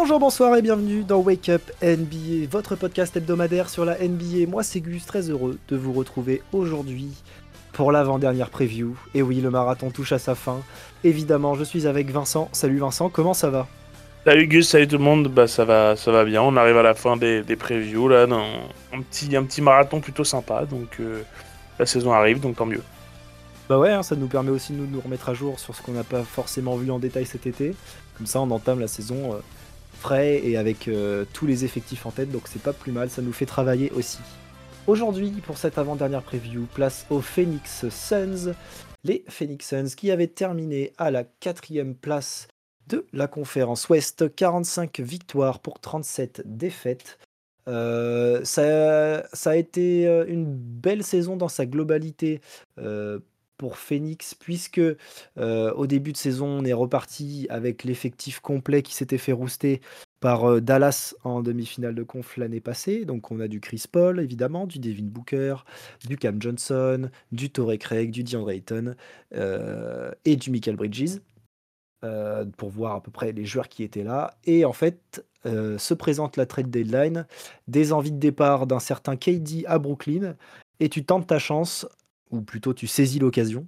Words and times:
Bonjour, 0.00 0.20
bonsoir 0.20 0.54
et 0.54 0.62
bienvenue 0.62 1.02
dans 1.02 1.18
Wake 1.18 1.48
Up 1.48 1.72
NBA, 1.82 2.46
votre 2.48 2.76
podcast 2.76 3.16
hebdomadaire 3.16 3.68
sur 3.68 3.84
la 3.84 3.98
NBA. 3.98 4.46
Moi 4.48 4.62
c'est 4.62 4.80
Gus, 4.80 5.04
très 5.04 5.28
heureux 5.28 5.58
de 5.68 5.76
vous 5.76 5.92
retrouver 5.92 6.40
aujourd'hui 6.52 7.08
pour 7.72 7.90
l'avant-dernière 7.90 8.48
preview. 8.48 8.96
Et 9.12 9.22
oui, 9.22 9.40
le 9.40 9.50
marathon 9.50 9.90
touche 9.90 10.12
à 10.12 10.20
sa 10.20 10.36
fin. 10.36 10.60
Évidemment, 11.02 11.56
je 11.56 11.64
suis 11.64 11.88
avec 11.88 12.12
Vincent. 12.12 12.48
Salut 12.52 12.78
Vincent, 12.78 13.08
comment 13.08 13.34
ça 13.34 13.50
va? 13.50 13.66
Salut 14.24 14.46
Gus, 14.46 14.68
salut 14.68 14.86
tout 14.86 14.98
le 14.98 15.02
monde, 15.02 15.26
bah 15.26 15.48
ça 15.48 15.64
va, 15.64 15.96
ça 15.96 16.12
va 16.12 16.24
bien. 16.24 16.42
On 16.42 16.56
arrive 16.56 16.76
à 16.76 16.84
la 16.84 16.94
fin 16.94 17.16
des, 17.16 17.42
des 17.42 17.56
previews 17.56 18.06
là, 18.06 18.28
dans 18.28 18.46
un 18.92 19.02
petit, 19.02 19.34
un 19.34 19.42
petit 19.42 19.60
marathon 19.60 20.00
plutôt 20.00 20.24
sympa. 20.24 20.64
Donc 20.64 21.00
euh, 21.00 21.22
la 21.80 21.86
saison 21.86 22.12
arrive, 22.12 22.38
donc 22.38 22.54
tant 22.54 22.66
mieux. 22.66 22.82
Bah 23.68 23.80
ouais, 23.80 23.90
hein, 23.90 24.04
ça 24.04 24.14
nous 24.14 24.28
permet 24.28 24.50
aussi 24.50 24.72
de 24.72 24.78
nous 24.78 25.00
remettre 25.00 25.28
à 25.28 25.34
jour 25.34 25.58
sur 25.58 25.74
ce 25.74 25.82
qu'on 25.82 25.92
n'a 25.92 26.04
pas 26.04 26.22
forcément 26.22 26.76
vu 26.76 26.88
en 26.92 27.00
détail 27.00 27.26
cet 27.26 27.48
été. 27.48 27.74
Comme 28.16 28.26
ça, 28.26 28.40
on 28.40 28.50
entame 28.52 28.78
la 28.78 28.88
saison 28.88 29.34
euh, 29.34 29.38
frais 29.98 30.40
et 30.44 30.56
avec 30.56 30.88
euh, 30.88 31.24
tous 31.32 31.46
les 31.46 31.64
effectifs 31.64 32.06
en 32.06 32.10
tête, 32.10 32.30
donc 32.30 32.42
c'est 32.46 32.62
pas 32.62 32.72
plus 32.72 32.92
mal, 32.92 33.10
ça 33.10 33.22
nous 33.22 33.32
fait 33.32 33.46
travailler 33.46 33.90
aussi. 33.92 34.18
Aujourd'hui, 34.86 35.30
pour 35.44 35.58
cette 35.58 35.76
avant-dernière 35.76 36.22
preview, 36.22 36.66
place 36.74 37.04
aux 37.10 37.20
Phoenix 37.20 37.88
Suns. 37.90 38.54
Les 39.04 39.24
Phoenix 39.28 39.68
Suns 39.68 39.94
qui 39.96 40.10
avaient 40.10 40.28
terminé 40.28 40.92
à 40.96 41.10
la 41.10 41.24
quatrième 41.24 41.94
place 41.94 42.48
de 42.86 43.06
la 43.12 43.26
conférence 43.26 43.88
Ouest, 43.88 44.34
45 44.34 45.00
victoires 45.00 45.60
pour 45.60 45.78
37 45.78 46.42
défaites. 46.46 47.18
Euh, 47.68 48.42
ça, 48.44 49.28
ça, 49.34 49.50
a 49.50 49.56
été 49.56 50.06
euh, 50.06 50.24
une 50.26 50.46
belle 50.46 51.04
saison 51.04 51.36
dans 51.36 51.48
sa 51.48 51.66
globalité 51.66 52.40
pour 53.58 53.76
Phoenix, 53.76 54.34
puisque 54.34 54.78
euh, 54.78 55.72
au 55.74 55.86
début 55.86 56.12
de 56.12 56.16
saison, 56.16 56.46
on 56.46 56.64
est 56.64 56.72
reparti 56.72 57.46
avec 57.50 57.84
l'effectif 57.84 58.40
complet 58.40 58.82
qui 58.82 58.94
s'était 58.94 59.18
fait 59.18 59.32
rouster 59.32 59.80
par 60.20 60.44
euh, 60.50 60.60
Dallas 60.60 61.14
en 61.24 61.42
demi-finale 61.42 61.94
de 61.94 62.02
conf 62.04 62.36
l'année 62.36 62.60
passée. 62.60 63.04
Donc 63.04 63.30
on 63.30 63.40
a 63.40 63.48
du 63.48 63.60
Chris 63.60 63.84
Paul, 63.90 64.20
évidemment, 64.20 64.66
du 64.66 64.78
Devin 64.78 65.04
Booker, 65.06 65.56
du 66.06 66.16
Cam 66.16 66.40
Johnson, 66.40 67.10
du 67.32 67.50
Torrey 67.50 67.78
Craig, 67.78 68.10
du 68.10 68.24
DeAndre 68.24 68.50
Ayton 68.50 68.94
euh, 69.34 70.12
et 70.24 70.36
du 70.36 70.50
Michael 70.50 70.76
Bridges. 70.76 71.18
euh, 72.04 72.44
pour 72.56 72.70
voir 72.70 72.94
à 72.96 73.02
peu 73.02 73.10
près 73.10 73.32
les 73.32 73.44
joueurs 73.44 73.68
qui 73.68 73.82
étaient 73.82 74.04
là. 74.04 74.36
Et 74.44 74.64
en 74.64 74.72
fait, 74.72 75.24
se 75.44 75.94
présente 75.94 76.36
la 76.36 76.44
trade 76.46 76.70
deadline, 76.70 77.26
des 77.68 77.92
envies 77.94 78.12
de 78.12 78.18
départ 78.18 78.66
d'un 78.66 78.80
certain 78.80 79.16
KD 79.16 79.64
à 79.66 79.78
Brooklyn, 79.78 80.36
et 80.80 80.88
tu 80.88 81.04
tentes 81.04 81.26
ta 81.26 81.38
chance 81.38 81.86
ou 82.30 82.40
plutôt 82.42 82.74
tu 82.74 82.86
saisis 82.86 83.18
l'occasion, 83.18 83.66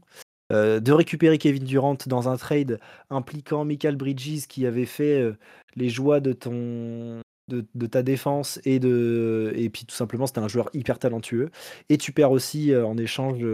euh, 0.52 0.80
de 0.80 0.92
récupérer 0.92 1.38
Kevin 1.38 1.64
Durant 1.64 1.96
dans 2.06 2.28
un 2.28 2.36
trade 2.36 2.80
impliquant 3.08 3.64
Michael 3.64 3.96
Bridges 3.96 4.46
qui 4.48 4.66
avait 4.66 4.86
fait 4.86 5.20
euh, 5.20 5.36
les 5.76 5.88
joies 5.88 6.20
de 6.20 6.32
ton 6.32 7.20
de, 7.48 7.86
ta 7.86 8.02
défense 8.04 8.60
et 8.64 8.78
de 8.78 9.52
et 9.56 9.70
puis 9.70 9.84
tout 9.84 9.94
simplement 9.94 10.26
c'était 10.28 10.38
un 10.40 10.48
joueur 10.48 10.70
hyper 10.72 10.98
talentueux. 10.98 11.50
Et 11.88 11.98
tu 11.98 12.12
perds 12.12 12.30
aussi 12.30 12.72
euh, 12.72 12.86
en 12.86 12.96
échange 12.96 13.44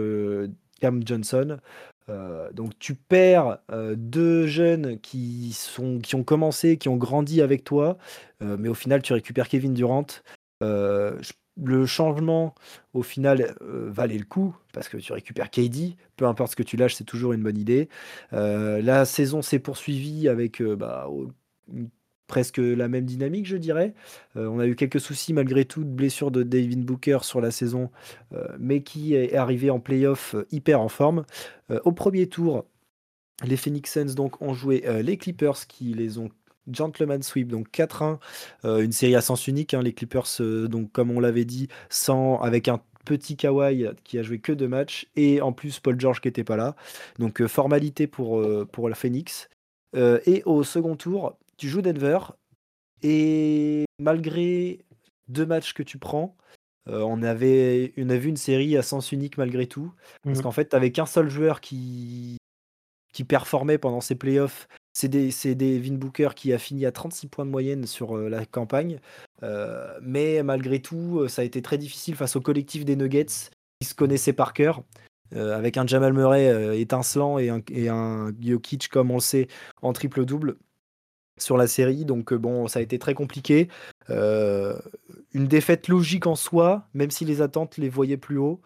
Cam 0.79 1.05
Johnson. 1.05 1.57
Donc 2.53 2.79
tu 2.79 2.95
perds 2.95 3.57
deux 3.97 4.47
jeunes 4.47 4.97
qui 5.01 5.51
sont 5.51 5.99
qui 5.99 6.15
ont 6.15 6.23
commencé 6.23 6.77
qui 6.77 6.87
ont 6.87 6.95
grandi 6.95 7.41
avec 7.41 7.65
toi 7.65 7.97
mais 8.39 8.69
au 8.69 8.73
final 8.73 9.01
tu 9.01 9.11
récupères 9.11 9.49
Kevin 9.49 9.73
Durant 9.73 10.07
le 11.63 11.85
changement, 11.85 12.53
au 12.93 13.01
final, 13.01 13.55
euh, 13.61 13.89
valait 13.89 14.17
le 14.17 14.25
coup 14.25 14.55
parce 14.73 14.89
que 14.89 14.97
tu 14.97 15.13
récupères 15.13 15.49
KD. 15.49 15.95
Peu 16.15 16.25
importe 16.25 16.51
ce 16.51 16.55
que 16.55 16.63
tu 16.63 16.77
lâches, 16.77 16.95
c'est 16.95 17.03
toujours 17.03 17.33
une 17.33 17.43
bonne 17.43 17.57
idée. 17.57 17.89
Euh, 18.33 18.81
la 18.81 19.05
saison 19.05 19.41
s'est 19.41 19.59
poursuivie 19.59 20.27
avec 20.27 20.61
euh, 20.61 20.75
bah, 20.75 21.07
presque 22.27 22.57
la 22.57 22.87
même 22.87 23.05
dynamique, 23.05 23.45
je 23.45 23.57
dirais. 23.57 23.93
On 24.35 24.59
a 24.59 24.67
eu 24.67 24.75
quelques 24.75 24.99
soucis 24.99 25.33
malgré 25.33 25.63
tout 25.63 25.83
de 25.83 25.89
blessure 25.89 26.29
de 26.29 26.43
David 26.43 26.83
Booker 26.83 27.19
sur 27.21 27.39
la 27.39 27.51
saison, 27.51 27.89
mais 28.59 28.83
qui 28.83 29.15
est 29.15 29.33
arrivé 29.33 29.69
en 29.69 29.79
playoff 29.79 30.35
hyper 30.51 30.81
en 30.81 30.89
forme. 30.89 31.23
Au 31.85 31.93
premier 31.93 32.27
tour, 32.27 32.65
les 33.45 33.55
Phoenix 33.55 33.93
Suns 33.93 34.13
donc 34.13 34.41
ont 34.41 34.53
joué 34.53 34.83
les 35.01 35.15
Clippers 35.15 35.67
qui 35.67 35.93
les 35.93 36.17
ont 36.17 36.29
gentleman 36.71 37.21
sweep 37.21 37.47
donc 37.47 37.69
4-1 37.71 38.19
euh, 38.65 38.79
une 38.81 38.91
série 38.91 39.15
à 39.15 39.21
sens 39.21 39.47
unique 39.47 39.73
hein, 39.73 39.81
les 39.81 39.93
Clippers 39.93 40.27
euh, 40.39 40.67
donc 40.67 40.91
comme 40.91 41.11
on 41.11 41.19
l'avait 41.19 41.45
dit 41.45 41.67
sans 41.89 42.39
avec 42.39 42.67
un 42.67 42.81
petit 43.05 43.37
Kawhi 43.37 43.87
qui 44.03 44.19
a 44.19 44.23
joué 44.23 44.39
que 44.39 44.51
deux 44.51 44.67
matchs 44.67 45.07
et 45.15 45.41
en 45.41 45.53
plus 45.53 45.79
Paul 45.79 45.99
George 45.99 46.19
qui 46.19 46.27
était 46.27 46.43
pas 46.43 46.57
là. 46.57 46.75
Donc 47.19 47.41
euh, 47.41 47.47
formalité 47.47 48.05
pour 48.05 48.45
pour 48.71 48.89
la 48.89 48.95
Phoenix. 48.95 49.49
Et 49.95 50.43
au 50.45 50.63
second 50.63 50.95
tour 50.97 51.37
tu 51.55 51.69
joues 51.69 51.81
Denver 51.81 52.19
et 53.01 53.85
malgré 53.97 54.79
deux 55.29 55.45
matchs 55.45 55.73
que 55.73 55.83
tu 55.83 55.97
prends 55.97 56.35
on 56.85 57.23
avait 57.23 57.93
on 57.97 58.09
a 58.09 58.17
vu 58.17 58.29
une 58.29 58.37
série 58.37 58.75
à 58.75 58.81
sens 58.81 59.13
unique 59.13 59.37
malgré 59.37 59.67
tout. 59.67 59.93
Parce 60.23 60.39
Mhm. 60.39 60.43
qu'en 60.43 60.51
fait 60.51 60.69
tu 60.69 60.91
qu'un 60.91 61.05
seul 61.05 61.29
joueur 61.29 61.61
qui 61.61 62.37
qui 63.17 63.23
performait 63.23 63.79
pendant 63.79 63.99
ces 63.99 64.13
playoffs, 64.13 64.67
c'est 64.97 65.09
des, 65.09 65.29
c'est 65.29 65.53
Devin 65.53 65.93
Booker 65.93 66.29
qui 66.35 66.53
a 66.53 66.57
fini 66.57 66.83
à 66.87 66.91
36 66.91 67.27
points 67.27 67.45
de 67.45 67.51
moyenne 67.51 67.85
sur 67.85 68.17
euh, 68.17 68.29
la 68.29 68.47
campagne. 68.47 68.99
Euh, 69.43 69.95
mais 70.01 70.41
malgré 70.41 70.81
tout, 70.81 71.19
euh, 71.19 71.27
ça 71.27 71.43
a 71.43 71.45
été 71.45 71.61
très 71.61 71.77
difficile 71.77 72.15
face 72.15 72.35
au 72.35 72.41
collectif 72.41 72.83
des 72.83 72.95
Nuggets 72.95 73.51
qui 73.79 73.87
se 73.87 73.93
connaissaient 73.93 74.33
par 74.33 74.53
cœur. 74.53 74.81
avec 75.35 75.77
un 75.77 75.85
Jamal 75.85 76.13
Murray 76.13 76.81
étincelant 76.81 77.37
et 77.37 77.49
un, 77.49 77.61
et 77.69 77.89
un 77.89 78.31
comme 78.89 79.11
on 79.11 79.15
le 79.15 79.19
sait, 79.19 79.47
en 79.83 79.93
triple-double 79.93 80.57
sur 81.37 81.57
la 81.57 81.67
série. 81.67 82.03
Donc 82.03 82.33
bon, 82.33 82.67
ça 82.67 82.79
a 82.79 82.81
été 82.81 82.97
très 82.97 83.13
compliqué. 83.13 83.67
Une 84.09 85.47
défaite 85.47 85.89
logique 85.89 86.25
en 86.25 86.35
soi, 86.35 86.87
même 86.95 87.11
si 87.11 87.23
les 87.23 87.43
attentes 87.43 87.77
les 87.77 87.89
voyaient 87.89 88.17
plus 88.17 88.39
haut. 88.39 88.61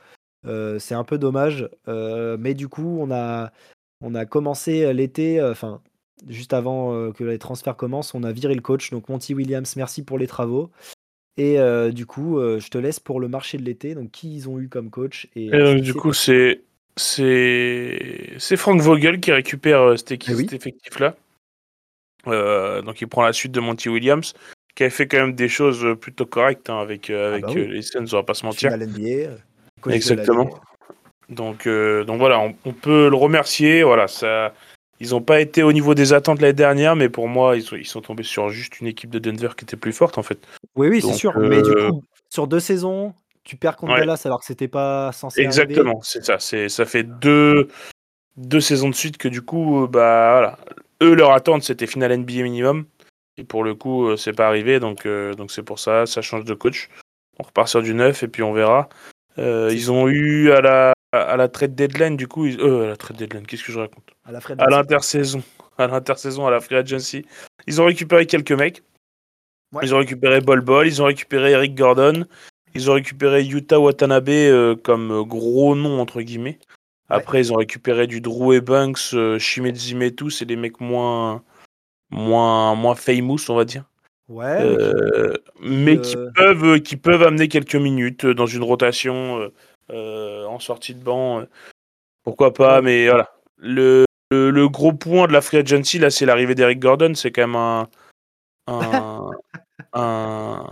C'est 0.46 0.96
un 0.96 1.04
peu 1.04 1.18
dommage. 1.18 1.68
Mais 1.88 2.54
du 2.54 2.70
coup, 2.70 3.00
on 3.02 3.12
a, 3.12 3.52
on 4.00 4.16
a 4.16 4.26
commencé 4.26 4.94
l'été, 4.94 5.44
enfin, 5.44 5.82
juste 6.28 6.54
avant 6.54 6.94
euh, 6.94 7.12
que 7.12 7.24
les 7.24 7.38
transferts 7.40 7.76
commencent, 7.76 8.14
on 8.14 8.24
a 8.24 8.32
viré 8.32 8.54
le 8.54 8.62
coach. 8.62 8.92
Donc, 8.92 9.10
Monty 9.10 9.34
Williams, 9.34 9.76
merci 9.76 10.04
pour 10.04 10.18
les 10.18 10.28
travaux. 10.28 10.70
Et 11.38 11.60
euh, 11.60 11.92
du 11.92 12.06
coup, 12.06 12.40
euh, 12.40 12.60
je 12.60 12.70
te 12.70 12.78
laisse 12.78 13.00
pour 13.00 13.20
le 13.20 13.28
marché 13.28 13.58
de 13.58 13.64
l'été. 13.64 13.96
Donc, 13.96 14.12
qui 14.12 14.36
ils 14.36 14.50
ont 14.50 14.60
eu 14.60 14.68
comme 14.68 14.90
coach 14.90 15.28
et, 15.36 15.50
donc, 15.50 15.82
du 15.82 15.94
coup, 15.94 16.14
c'est 16.14 16.62
c'est 16.98 18.34
c'est 18.38 18.58
Frank 18.58 18.82
Vogel 18.82 19.20
qui 19.20 19.32
récupère 19.32 19.98
cet, 19.98 20.12
Eh 20.12 20.34
oui. 20.34 20.44
cet 20.44 20.54
effectif-là. 20.54 21.16
Euh, 22.28 22.82
donc, 22.82 23.02
il 23.02 23.08
prend 23.08 23.24
la 23.24 23.34
suite 23.34 23.54
de 23.54 23.60
Monty 23.60 23.90
Williams, 23.90 24.34
qui 24.76 24.84
a 24.84 24.90
fait 24.90 25.08
quand 25.08 25.18
même 25.18 25.34
des 25.34 25.50
choses 25.50 25.98
plutôt 26.00 26.26
correctes 26.26 26.70
hein, 26.70 26.80
avec, 26.80 27.10
Ah 27.10 27.30
avec 27.30 27.46
bah 27.46 27.52
oui. 27.56 27.68
les 27.68 27.82
Suns, 27.82 28.06
on 28.12 28.18
va 28.18 28.24
pas 28.24 28.34
se 28.34 28.46
mentir. 28.46 28.78
NBA. 28.78 29.38
Exactement. 29.90 30.50
Donc, 31.30 31.68
donc 31.68 32.20
voilà, 32.20 32.40
on, 32.42 32.54
on 32.66 32.74
peut 32.74 33.10
le 33.10 33.16
remercier. 33.16 33.84
Voilà, 33.84 34.08
ça, 34.08 34.54
ils 35.02 35.10
n'ont 35.10 35.22
pas 35.22 35.42
été 35.42 35.64
au 35.64 35.74
niveau 35.74 35.96
des 35.96 36.14
attentes 36.14 36.42
l'année 36.42 36.54
dernière, 36.54 36.96
mais 36.96 37.10
pour 37.10 37.28
moi, 37.28 37.56
ils 37.56 37.64
sont, 37.64 37.76
ils 37.76 37.88
sont 37.88 38.02
tombés 38.02 38.24
sur 38.24 38.50
juste 38.50 38.80
une 38.80 38.88
équipe 38.88 39.10
de 39.10 39.18
Denver 39.18 39.50
qui 39.58 39.66
était 39.66 39.76
plus 39.76 39.94
forte 39.94 40.20
en 40.20 40.24
fait. 40.24 40.38
Oui, 40.76 40.90
oui, 40.90 41.02
c'est 41.02 41.14
sûr. 41.14 41.38
Mais 41.40 41.64
du 41.64 41.72
euh, 41.72 41.90
coup, 41.90 42.04
sur 42.30 42.46
deux 42.46 42.60
saisons, 42.60 43.16
tu 43.44 43.56
perds 43.56 43.78
contre 43.78 43.94
Ouais. 43.94 44.00
Dallas 44.02 44.22
alors 44.26 44.40
que 44.40 44.46
c'était 44.46 44.68
pas 44.68 45.12
censé 45.12 45.40
arriver. 45.40 45.48
Exactement, 45.48 46.02
c'est 46.04 46.24
ça. 46.24 46.38
Ça 46.40 46.86
fait 46.86 47.04
deux 47.04 47.68
deux 48.38 48.62
saisons 48.62 48.90
de 48.90 48.96
suite 48.96 49.18
que 49.18 49.28
du 49.28 49.42
coup, 49.42 49.84
euh, 49.84 49.88
bah 49.88 50.32
voilà, 50.32 50.60
eux 51.02 51.16
leur 51.16 51.32
attente 51.32 51.64
c'était 51.64 51.88
finale 51.88 52.16
NBA 52.16 52.44
minimum. 52.44 52.86
Et 53.38 53.44
pour 53.44 53.64
le 53.64 53.74
coup, 53.74 54.08
euh, 54.08 54.18
c'est 54.18 54.34
pas 54.34 54.48
arrivé, 54.48 54.80
donc 54.80 55.08
euh, 55.08 55.34
donc 55.34 55.52
c'est 55.52 55.64
pour 55.64 55.80
ça, 55.80 56.06
ça 56.06 56.22
change 56.22 56.44
de 56.44 56.54
coach. 56.54 56.90
On 57.40 57.44
repart 57.44 57.68
sur 57.68 57.82
du 57.82 57.96
neuf 57.96 58.22
et 58.22 58.28
puis 58.28 58.44
on 58.44 58.54
verra. 58.54 58.88
Euh, 59.40 59.70
ils 59.72 59.92
ont 59.92 60.08
eu 60.08 60.52
à 60.52 60.62
la 60.62 60.94
à 61.12 61.36
la 61.38 61.48
trade 61.50 61.76
deadline 61.76 62.16
du 62.18 62.28
coup, 62.28 62.46
ils- 62.46 62.60
euh, 62.60 62.86
à 62.86 62.88
la 62.88 62.96
trade 62.98 63.18
deadline, 63.18 63.46
qu'est-ce 63.46 63.64
que 63.64 63.72
je 63.72 63.80
raconte 63.80 64.06
À 64.26 64.32
la 64.32 64.40
À 64.58 64.70
l'intersaison, 64.70 65.44
à 65.78 65.88
l'intersaison, 65.88 66.48
à 66.48 66.52
la 66.52 66.62
free 66.62 66.76
agency, 66.76 67.26
ils 67.68 67.82
ont 67.82 67.86
récupéré 67.86 68.26
quelques 68.26 68.52
mecs. 68.54 68.82
Ouais. 69.74 69.82
Ils 69.84 69.94
ont 69.96 70.00
récupéré 70.00 70.42
Bol 70.42 70.62
Bol, 70.62 70.88
ils 70.88 71.02
ont 71.02 71.06
récupéré 71.06 71.52
Eric 71.52 71.76
Gordon, 71.76 72.26
ils 72.76 72.90
ont 72.90 72.94
récupéré 72.94 73.44
Yuta 73.44 73.80
Watanabe 73.80 74.30
euh, 74.30 74.76
comme 74.76 75.12
euh, 75.12 75.24
gros 75.24 75.76
nom 75.76 76.00
entre 76.02 76.22
guillemets. 76.22 76.60
Ouais. 77.10 77.18
Après, 77.18 77.40
ils 77.42 77.52
ont 77.54 77.58
récupéré 77.58 78.08
du 78.08 78.22
Drew 78.22 78.60
Banks, 78.62 79.14
euh, 79.14 79.38
Shimezi 79.40 79.96
Metu, 79.96 80.30
c'est 80.32 80.46
des 80.46 80.56
mecs 80.56 80.80
moins 80.80 81.44
moins 82.10 82.76
moins 82.76 82.96
famous, 82.96 83.38
on 83.50 83.56
va 83.56 83.66
dire. 83.66 83.84
Ouais, 84.30 84.60
mais 84.62 84.78
qui- 84.78 84.84
Euh, 84.84 85.34
mais 85.62 86.00
qui 86.02 86.16
peuvent 86.36 86.80
qui 86.82 86.96
peuvent 86.98 87.24
amener 87.24 87.50
quelques 87.50 87.76
minutes 87.76 88.26
dans 88.26 88.46
une 88.46 88.64
rotation 88.64 89.52
en 89.92 90.60
sortie 90.60 90.96
de 90.96 91.04
banc. 91.04 91.42
euh, 91.42 91.46
pourquoi 92.24 92.54
pas, 92.54 92.82
mais 92.82 93.08
voilà. 93.08 93.34
Le, 93.58 94.06
le, 94.32 94.50
le 94.50 94.70
gros 94.70 94.94
point 94.94 95.28
de 95.28 95.34
la 95.34 95.42
free 95.42 95.58
agency, 95.58 96.00
là, 96.00 96.10
c'est 96.10 96.26
l'arrivée 96.26 96.56
d'Eric 96.56 96.80
Gordon. 96.80 97.14
C'est 97.16 97.32
quand 97.32 97.48
même 97.48 97.56
un, 97.56 97.90
un, 98.68 99.30
un, 99.94 100.68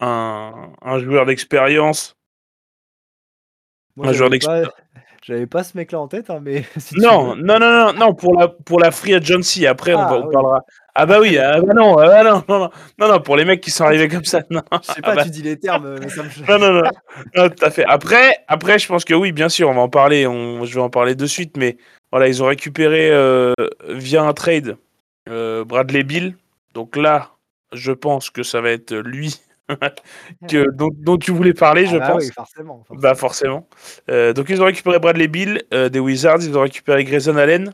un, 0.00 0.72
un 0.82 0.98
joueur 0.98 1.26
d'expérience. 1.26 2.16
un 4.00 4.12
joueur 4.12 4.30
pas, 4.30 4.72
J'avais 5.22 5.46
pas 5.46 5.64
ce 5.64 5.76
mec-là 5.76 6.00
en 6.00 6.08
tête, 6.08 6.30
hein, 6.30 6.40
mais 6.42 6.64
non, 6.96 7.34
non, 7.36 7.58
non, 7.58 7.70
non, 7.70 7.92
non, 7.92 8.14
pour 8.14 8.38
la, 8.38 8.48
pour 8.48 8.78
la 8.80 8.90
Free 8.90 9.14
Agency. 9.14 9.66
Après, 9.66 9.94
on, 9.94 9.98
Ah, 10.00 10.14
on 10.14 10.26
oui. 10.26 10.32
parlera. 10.32 10.60
Ah 10.94 11.06
bah 11.06 11.20
oui, 11.20 11.38
ah 11.38 11.60
bah 11.60 11.74
non, 11.74 11.96
ah 11.98 12.06
bah 12.06 12.24
non, 12.24 12.42
non, 12.48 12.58
non, 12.58 12.70
non, 12.98 13.08
non, 13.08 13.20
pour 13.20 13.36
les 13.36 13.44
mecs 13.44 13.60
qui 13.60 13.70
sont 13.70 13.84
arrivés 13.84 14.08
comme 14.08 14.24
ça, 14.24 14.42
non. 14.50 14.62
Je 14.82 14.86
sais 14.86 14.92
Ah 14.98 15.02
pas, 15.02 15.14
bah, 15.16 15.24
tu 15.24 15.30
dis 15.30 15.42
les 15.42 15.56
termes, 15.58 15.96
mais 16.00 16.08
ça 16.08 16.22
me. 16.24 16.28
non, 16.48 16.58
non, 16.58 16.72
non, 16.82 16.90
non, 17.36 17.48
tout 17.50 17.64
à 17.64 17.70
fait. 17.70 17.84
Après, 17.86 18.38
après, 18.48 18.78
je 18.80 18.88
pense 18.88 19.04
que 19.04 19.14
oui, 19.14 19.30
bien 19.32 19.48
sûr, 19.48 19.68
on 19.68 19.74
va 19.74 19.80
en 19.82 19.88
parler, 19.88 20.26
on, 20.26 20.64
je 20.64 20.74
vais 20.74 20.80
en 20.80 20.90
parler 20.90 21.14
de 21.14 21.26
suite, 21.26 21.56
mais 21.56 21.76
voilà, 22.10 22.26
ils 22.26 22.42
ont 22.42 22.46
récupéré 22.46 23.10
euh, 23.12 23.52
via 23.88 24.22
un 24.24 24.32
trade 24.32 24.76
euh, 25.28 25.64
Bradley 25.64 26.02
Bill. 26.02 26.36
Donc 26.74 26.96
là, 26.96 27.30
je 27.72 27.92
pense 27.92 28.30
que 28.30 28.42
ça 28.42 28.60
va 28.60 28.70
être 28.70 28.94
lui 28.96 29.40
que, 30.48 30.70
dont, 30.76 30.88
dont 30.92 31.16
tu 31.18 31.30
voulais 31.30 31.54
parler, 31.54 31.86
je 31.86 31.96
Ah 31.96 31.98
bah 32.00 32.10
pense. 32.12 32.24
oui, 32.24 32.30
forcément. 32.32 32.78
forcément. 32.84 33.00
Bah 33.00 33.14
forcément. 33.14 33.68
Euh, 34.10 34.32
donc 34.32 34.48
ils 34.48 34.60
ont 34.62 34.64
récupéré 34.66 34.98
Bradley 34.98 35.28
Bill 35.28 35.62
euh, 35.74 35.88
des 35.88 35.98
Wizards, 36.00 36.42
ils 36.42 36.56
ont 36.56 36.62
récupéré 36.62 37.04
Grayson 37.04 37.36
Allen 37.36 37.72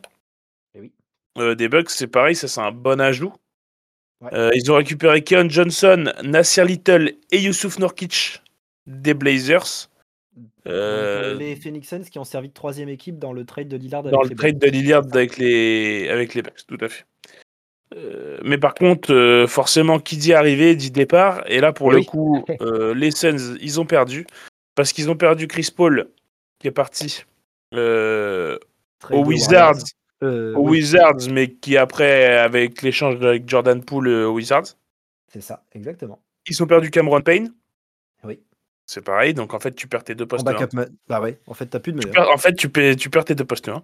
Eh 0.75 0.81
oui. 0.81 0.93
euh, 1.38 1.55
des 1.55 1.69
Bucks, 1.69 1.91
c'est 1.91 2.06
pareil, 2.08 2.35
ça 2.35 2.49
c'est 2.49 2.61
un 2.61 2.73
bon 2.73 3.00
ajout. 3.00 3.32
Ouais. 4.20 4.50
Ils 4.55 4.70
ont 4.73 4.76
récupéré 4.76 5.23
Keon 5.23 5.49
Johnson, 5.49 6.12
Nasir 6.23 6.64
Little 6.64 7.12
et 7.31 7.38
Youssouf 7.41 7.79
Nurkic 7.79 8.43
des 8.87 9.12
Blazers. 9.14 9.88
Les 10.64 11.56
Phoenix 11.62 11.87
Suns 11.88 12.05
qui 12.11 12.19
ont 12.19 12.25
servi 12.25 12.49
de 12.49 12.55
troisième 12.55 12.88
équipe 12.88 13.19
dans 13.19 13.32
le 13.35 13.44
trade 13.44 13.69
de 13.69 13.76
Lillard 13.76 14.02
dans 14.02 14.08
avec 14.20 14.25
le 14.25 14.29
les 14.31 14.37
trade 14.37 14.58
de 14.58 14.67
Lillard 14.69 15.05
avec 15.12 15.37
les, 15.37 16.08
avec 16.08 16.35
les 16.35 16.43
Bucks, 16.43 16.67
tout 16.67 16.79
à 16.81 16.88
fait. 16.88 17.05
Euh, 17.96 18.38
mais 18.44 18.58
par 18.58 18.75
contre, 18.75 19.12
euh, 19.12 19.46
forcément, 19.46 19.99
qui 19.99 20.17
dit 20.17 20.32
arrivé 20.32 20.75
dit 20.75 20.91
départ. 20.91 21.44
Et 21.46 21.61
là, 21.61 21.73
pour 21.73 21.91
le 21.91 22.02
coup, 22.02 22.44
euh, 22.61 22.94
les 22.94 23.11
Suns, 23.11 23.56
ils 23.61 23.81
ont 23.81 23.87
perdu. 23.87 24.26
Parce 24.75 24.93
qu'ils 24.93 25.11
ont 25.11 25.17
perdu 25.17 25.46
Chris 25.46 25.69
Paul, 25.75 26.08
qui 26.58 26.67
est 26.67 26.73
parti 26.73 27.25
euh, 27.75 28.58
aux 29.11 29.23
de 29.23 29.29
Wizards. 29.29 29.85
Aux 30.23 30.55
oui, 30.56 30.79
Wizards, 30.79 31.29
mais 31.31 31.50
qui 31.50 31.76
après, 31.76 32.38
avec 32.38 32.81
l'échange 32.82 33.17
avec 33.17 33.49
Jordan 33.49 33.85
Poole 33.85 34.08
aux 34.08 34.32
Wizards, 34.32 34.76
c'est 35.31 35.43
ça, 35.43 35.62
exactement. 35.73 36.20
ils 36.49 36.62
ont 36.62 36.67
perdu 36.67 36.91
Cameron 36.91 37.20
Payne. 37.20 37.52
C'est 38.86 39.02
pareil, 39.02 39.32
donc 39.32 39.54
en 39.54 39.58
fait, 39.60 39.72
tu 39.75 39.88
perds 39.88 40.04
tes 40.04 40.14
deux 40.14 40.25
En 40.25 40.26
postes. 40.26 40.46
hein. 40.46 40.52
backup, 40.52 40.75
ma- 40.76 40.84
bah 41.08 41.20
ouais, 41.22 41.38
en 41.46 41.54
fait, 41.54 41.66
t'as 41.66 41.81
plus 41.81 41.92
de 41.92 42.00
Tu 42.00 42.08
perds- 42.08 42.28
en 42.28 42.36
fait, 42.36 42.52
tu, 42.54 42.69
paies- 42.69 42.96
tu 42.96 43.08
perds 43.08 43.25
tes 43.25 43.34
deux 43.34 43.44
postes. 43.46 43.69
Hein. 43.70 43.82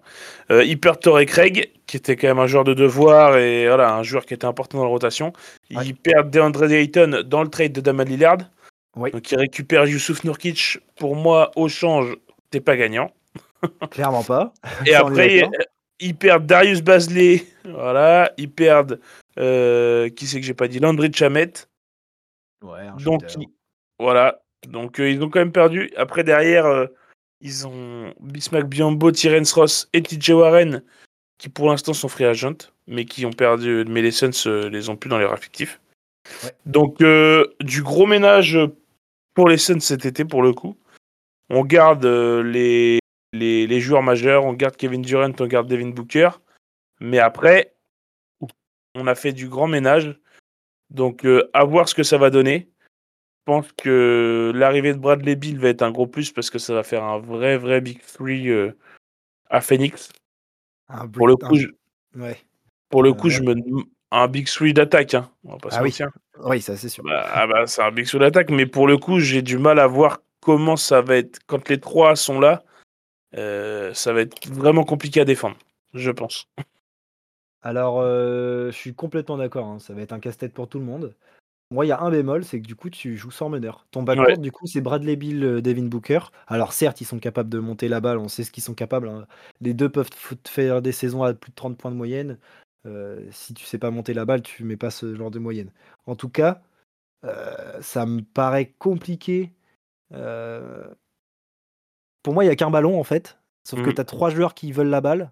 Euh, 0.51 0.63
ils 0.63 0.79
perdent 0.79 0.99
Torrey 0.99 1.25
Craig, 1.25 1.71
qui 1.87 1.97
était 1.97 2.15
quand 2.15 2.27
même 2.27 2.37
un 2.39 2.45
joueur 2.45 2.63
de 2.63 2.75
devoir 2.75 3.35
et 3.37 3.65
voilà, 3.67 3.95
un 3.95 4.03
joueur 4.03 4.25
qui 4.27 4.35
était 4.35 4.45
important 4.45 4.77
dans 4.77 4.83
la 4.83 4.89
rotation. 4.91 5.33
Ils 5.71 5.77
Ouais. 5.77 5.93
perdent 5.93 6.29
DeAndre 6.29 6.71
Ayton 6.71 7.23
dans 7.25 7.41
le 7.41 7.49
trade 7.49 7.71
de 7.71 7.81
Damon 7.81 8.03
Lillard. 8.03 8.37
Donc 8.95 9.31
ils 9.31 9.37
récupèrent 9.39 9.85
Youssouf 9.87 10.23
Nurkic. 10.23 10.77
Pour 10.97 11.15
moi, 11.15 11.49
au 11.55 11.67
change, 11.67 12.15
t'es 12.51 12.59
pas 12.61 12.77
gagnant. 12.77 13.11
Clairement 13.91 14.23
pas. 14.23 14.53
Et 14.85 14.93
après, 14.93 15.39
d'accord. 15.41 15.53
euh, 15.59 15.63
ils 15.99 16.15
perdent 16.15 16.45
Darius 16.45 16.81
Bazley. 16.81 17.43
Voilà. 17.65 18.31
Ils 18.37 18.51
perdent. 18.51 18.99
euh, 19.39 20.09
qui 20.09 20.27
c'est 20.27 20.39
que 20.39 20.45
j'ai 20.45 20.53
pas 20.53 20.67
dit? 20.67 20.79
Landry 20.79 21.11
Chamet. 21.13 21.53
Ouais, 22.63 22.81
un 22.81 22.97
Donc, 22.97 23.23
ils- 23.39 23.47
voilà. 23.97 24.41
Donc, 24.67 24.99
euh, 24.99 25.09
ils 25.09 25.21
ont 25.23 25.29
quand 25.29 25.39
même 25.39 25.51
perdu. 25.51 25.91
Après, 25.97 26.23
derrière, 26.23 26.65
euh, 26.65 26.87
ils 27.41 27.67
ont 27.67 28.13
Bismack 28.19 28.67
Biombo, 28.67 29.11
Terence 29.11 29.53
Ross 29.53 29.89
et 29.93 30.01
TJ 30.01 30.31
Warren, 30.31 30.83
qui 31.37 31.49
pour 31.49 31.69
l'instant 31.69 31.93
sont 31.93 32.07
free 32.07 32.25
agent, 32.25 32.57
mais 32.87 33.05
qui 33.05 33.25
ont 33.25 33.33
perdu. 33.33 33.83
Mais 33.87 34.01
les 34.01 34.11
Suns 34.11 34.29
euh, 34.45 34.69
les 34.69 34.89
ont 34.89 34.95
plus 34.95 35.09
dans 35.09 35.17
les 35.17 35.25
effectifs. 35.25 35.81
Ouais. 36.43 36.51
Donc, 36.65 36.99
du 37.59 37.81
gros 37.81 38.05
ménage 38.05 38.57
pour 39.33 39.47
les 39.47 39.57
Suns 39.57 39.79
cet 39.79 40.05
été, 40.05 40.23
pour 40.25 40.43
le 40.43 40.53
coup. 40.53 40.77
On 41.49 41.65
garde 41.65 42.05
les, 42.05 42.99
les, 43.33 43.67
les 43.67 43.79
joueurs 43.81 44.03
majeurs, 44.03 44.45
on 44.45 44.53
garde 44.53 44.77
Kevin 44.77 45.01
Durant, 45.01 45.33
on 45.39 45.47
garde 45.47 45.67
Devin 45.67 45.89
Booker. 45.89 46.29
Mais 46.99 47.19
après, 47.19 47.73
on 48.95 49.07
a 49.07 49.15
fait 49.15 49.33
du 49.33 49.49
grand 49.49 49.67
ménage. 49.67 50.17
Donc, 50.91 51.25
à 51.53 51.63
voir 51.63 51.89
ce 51.89 51.95
que 51.95 52.03
ça 52.03 52.17
va 52.19 52.29
donner. 52.29 52.70
Je 53.41 53.45
pense 53.51 53.71
que 53.71 54.51
l'arrivée 54.53 54.93
de 54.93 54.99
Bradley 54.99 55.35
Bill 55.35 55.59
va 55.59 55.69
être 55.69 55.81
un 55.81 55.89
gros 55.89 56.05
plus 56.05 56.31
parce 56.31 56.51
que 56.51 56.59
ça 56.59 56.75
va 56.75 56.83
faire 56.83 57.03
un 57.03 57.17
vrai, 57.17 57.57
vrai 57.57 57.81
Big 57.81 57.99
Three 58.01 58.49
euh, 58.49 58.71
à 59.49 59.61
Phoenix. 59.61 60.09
Un 60.89 61.07
Pour 61.07 61.27
le 61.27 61.35
coup, 61.35 61.55
un- 61.55 61.59
je, 61.59 61.67
Ouais. 62.19 62.37
pour 62.89 63.01
le 63.01 63.09
Euh, 63.09 63.13
coup, 63.13 63.29
je 63.29 63.41
me 63.41 63.55
un 64.11 64.27
Big 64.27 64.45
Three 64.47 64.73
d'attaque. 64.73 65.15
Hein. 65.15 65.31
On 65.43 65.53
va 65.53 65.57
pas 65.57 65.71
se 65.71 65.77
Ah 65.77 65.81
oui. 65.81 65.89
mentir. 65.89 66.11
Oui, 66.43 66.61
ça 66.61 66.77
c'est 66.77 66.87
sûr. 66.89 67.03
Bah, 67.03 67.25
ah 67.33 67.47
bah, 67.47 67.65
c'est 67.65 67.81
un 67.81 67.91
Big 67.91 68.05
Three 68.05 68.19
d'attaque, 68.19 68.51
mais 68.51 68.67
pour 68.67 68.87
le 68.87 68.97
coup, 68.99 69.19
j'ai 69.19 69.41
du 69.41 69.57
mal 69.57 69.79
à 69.79 69.87
voir 69.87 70.19
comment 70.39 70.75
ça 70.77 71.01
va 71.01 71.17
être. 71.17 71.39
Quand 71.47 71.67
les 71.67 71.79
trois 71.79 72.15
sont 72.15 72.39
là, 72.39 72.63
euh, 73.35 73.91
ça 73.95 74.13
va 74.13 74.21
être 74.21 74.47
vraiment 74.49 74.83
compliqué 74.83 75.19
à 75.19 75.25
défendre, 75.25 75.57
je 75.95 76.11
pense. 76.11 76.47
Alors, 77.63 78.01
euh, 78.01 78.67
je 78.69 78.75
suis 78.77 78.93
complètement 78.93 79.37
d'accord. 79.37 79.65
hein, 79.65 79.79
Ça 79.79 79.95
va 79.95 80.01
être 80.01 80.13
un 80.13 80.19
casse-tête 80.19 80.53
pour 80.53 80.67
tout 80.69 80.77
le 80.77 80.85
monde. 80.85 81.15
Moi, 81.71 81.85
il 81.85 81.89
y 81.89 81.91
a 81.93 82.01
un 82.01 82.11
bémol, 82.11 82.43
c'est 82.43 82.59
que 82.61 82.67
du 82.67 82.75
coup, 82.75 82.89
tu 82.89 83.15
joues 83.17 83.31
sans 83.31 83.47
meneur. 83.49 83.85
Ton 83.91 84.03
backcourt, 84.03 84.27
Ouais. 84.27 84.37
du 84.37 84.51
coup, 84.51 84.67
c'est 84.67 84.81
Bradley 84.81 85.15
Bill, 85.15 85.43
euh, 85.43 85.61
Devin 85.61 85.85
Booker. 85.85 86.19
Alors, 86.47 86.73
certes, 86.73 86.99
ils 86.99 87.05
sont 87.05 87.17
capables 87.19 87.49
de 87.49 87.59
monter 87.59 87.87
la 87.87 88.01
balle, 88.01 88.17
on 88.17 88.27
sait 88.27 88.43
ce 88.43 88.51
qu'ils 88.51 88.63
sont 88.63 88.73
capables. 88.73 89.07
hein. 89.07 89.25
Les 89.61 89.73
deux 89.73 89.89
peuvent 89.89 90.09
faire 90.47 90.81
des 90.81 90.91
saisons 90.91 91.23
à 91.23 91.33
plus 91.33 91.49
de 91.51 91.55
30 91.55 91.77
points 91.77 91.91
de 91.91 91.95
moyenne. 91.95 92.37
Euh, 92.85 93.25
si 93.31 93.53
tu 93.53 93.65
sais 93.65 93.77
pas 93.77 93.89
monter 93.91 94.13
la 94.13 94.25
balle, 94.25 94.41
tu 94.41 94.63
mets 94.65 94.75
pas 94.77 94.91
ce 94.91 95.15
genre 95.15 95.31
de 95.31 95.39
moyenne. 95.39 95.71
En 96.07 96.15
tout 96.15 96.29
cas, 96.29 96.61
euh, 97.23 97.81
ça 97.81 98.05
me 98.05 98.21
paraît 98.21 98.73
compliqué. 98.77 99.53
Euh, 100.13 100.83
Pour 102.23 102.33
moi, 102.33 102.43
il 102.43 102.47
y 102.47 102.51
a 102.51 102.55
qu'un 102.55 102.69
ballon 102.71 102.99
en 102.99 103.03
fait. 103.03 103.37
Sauf 103.63 103.79
que 103.81 103.89
Mhm. 103.89 103.95
tu 103.95 104.01
as 104.01 104.05
trois 104.05 104.29
joueurs 104.29 104.53
qui 104.53 104.71
veulent 104.71 104.89
la 104.89 105.01
balle. 105.01 105.31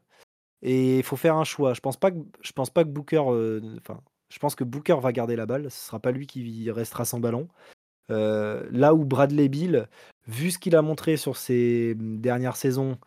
Et 0.62 0.98
il 1.00 1.04
faut 1.04 1.16
faire 1.18 1.36
un 1.36 1.44
choix. 1.44 1.74
Je 1.74 1.80
pense 1.82 1.98
pas 1.98 2.12
que, 2.12 2.18
je 2.42 2.52
pense 2.52 2.70
pas 2.70 2.84
que 2.84 2.90
Booker. 2.90 3.24
euh, 3.28 3.78
Enfin, 3.80 4.02
je 4.30 4.40
pense 4.40 4.56
que 4.56 4.64
Booker 4.64 4.98
va 5.02 5.12
garder 5.12 5.36
la 5.36 5.46
balle. 5.46 5.70
Ce 5.72 5.88
sera 5.88 6.00
pas 6.00 6.12
lui 6.12 6.28
qui 6.28 6.70
restera 6.72 7.06
sans 7.06 7.20
ballon. 7.20 7.48
Euh, 8.12 8.64
là 8.72 8.94
où 8.94 9.06
Bradley 9.06 9.50
Bill, 9.50 9.88
vu 10.28 10.52
ce 10.52 10.60
qu'il 10.60 10.76
a 10.76 10.82
montré 10.82 11.18
sur 11.18 11.38
ses 11.38 11.96
dernières 11.98 12.56
saisons, 12.56 12.98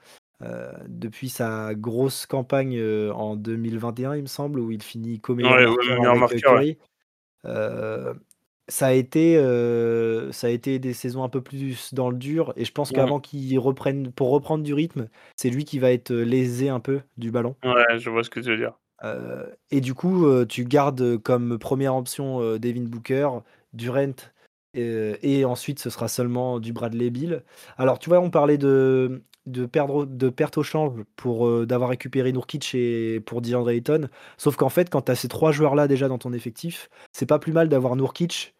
euh, 0.43 0.73
depuis 0.89 1.29
sa 1.29 1.75
grosse 1.75 2.27
campagne 2.27 2.77
euh, 2.79 3.13
en 3.13 3.37
2021, 3.37 4.17
il 4.17 4.23
me 4.23 4.27
semble, 4.27 4.59
où 4.61 4.71
il 4.71 4.83
finit 4.83 5.21
comme 5.21 5.39
Ouais, 5.39 5.67
ouais, 5.67 6.77
ça, 8.69 8.87
a 8.87 8.93
été, 8.93 9.37
ça 10.33 10.47
a 10.47 10.51
été 10.51 10.79
des 10.79 10.93
saisons 10.93 11.25
un 11.25 11.29
peu 11.29 11.41
plus 11.41 11.93
dans 11.95 12.11
le 12.11 12.17
dur. 12.17 12.53
Et 12.57 12.65
je 12.65 12.73
pense 12.73 12.93
qu'avant 12.93 13.21
qu'il 13.21 13.59
reprenne, 13.59 14.13
pour 14.13 14.31
reprendre 14.31 14.65
du 14.65 14.73
rythme, 14.73 15.09
c'est 15.37 15.51
lui 15.51 15.65
qui 15.65 15.79
va 15.79 15.93
être 15.93 16.13
lésé 16.13 16.69
un 16.69 16.81
peu 16.81 17.01
du 17.19 17.31
ballon. 17.31 17.57
Ouais, 17.65 17.99
je 17.99 18.09
vois 18.09 18.25
ce 18.25 18.31
que 18.31 18.41
tu 18.41 18.51
veux 18.51 18.57
dire. 18.57 18.75
Euh, 19.05 19.47
et 19.71 19.81
du 19.81 19.95
coup, 19.95 20.27
euh, 20.27 20.47
tu 20.47 20.65
gardes 20.65 21.19
comme 21.19 21.59
première 21.59 21.97
option 21.97 22.41
euh, 22.41 22.59
Devin 22.59 22.85
Booker, 22.85 23.29
Durant, 23.73 24.15
et 24.75 25.45
ensuite 25.45 25.79
ce 25.81 25.91
sera 25.91 26.09
seulement 26.09 26.59
du 26.59 26.73
Bradley 26.73 27.11
Bill. 27.11 27.43
Alors, 27.77 27.99
tu 27.99 28.09
vois, 28.09 28.21
on 28.21 28.31
parlait 28.31 28.57
de, 28.57 29.23
de, 29.45 29.67
perdre, 29.67 30.07
de 30.07 30.31
perte 30.31 30.57
au 30.57 30.63
change 30.63 30.95
pour 31.17 31.67
d'avoir 31.67 31.91
récupéré 31.91 32.33
Nurkic 32.33 32.75
et 32.75 33.21
pour 33.21 33.43
DeAndre 33.43 33.69
Ayton. 33.69 34.09
Sauf 34.39 34.57
qu'en 34.57 34.71
fait, 34.71 34.89
quand 34.89 35.03
tu 35.03 35.13
as 35.13 35.15
ces 35.15 35.29
trois 35.29 35.53
joueurs-là 35.53 35.89
déjà 35.89 36.09
dans 36.09 36.17
ton 36.17 36.33
effectif, 36.33 36.89
c'est 37.13 37.27
pas 37.27 37.39
plus 37.39 37.53
mal 37.53 37.69
d'avoir 37.69 37.97
Nurkic 37.97 38.55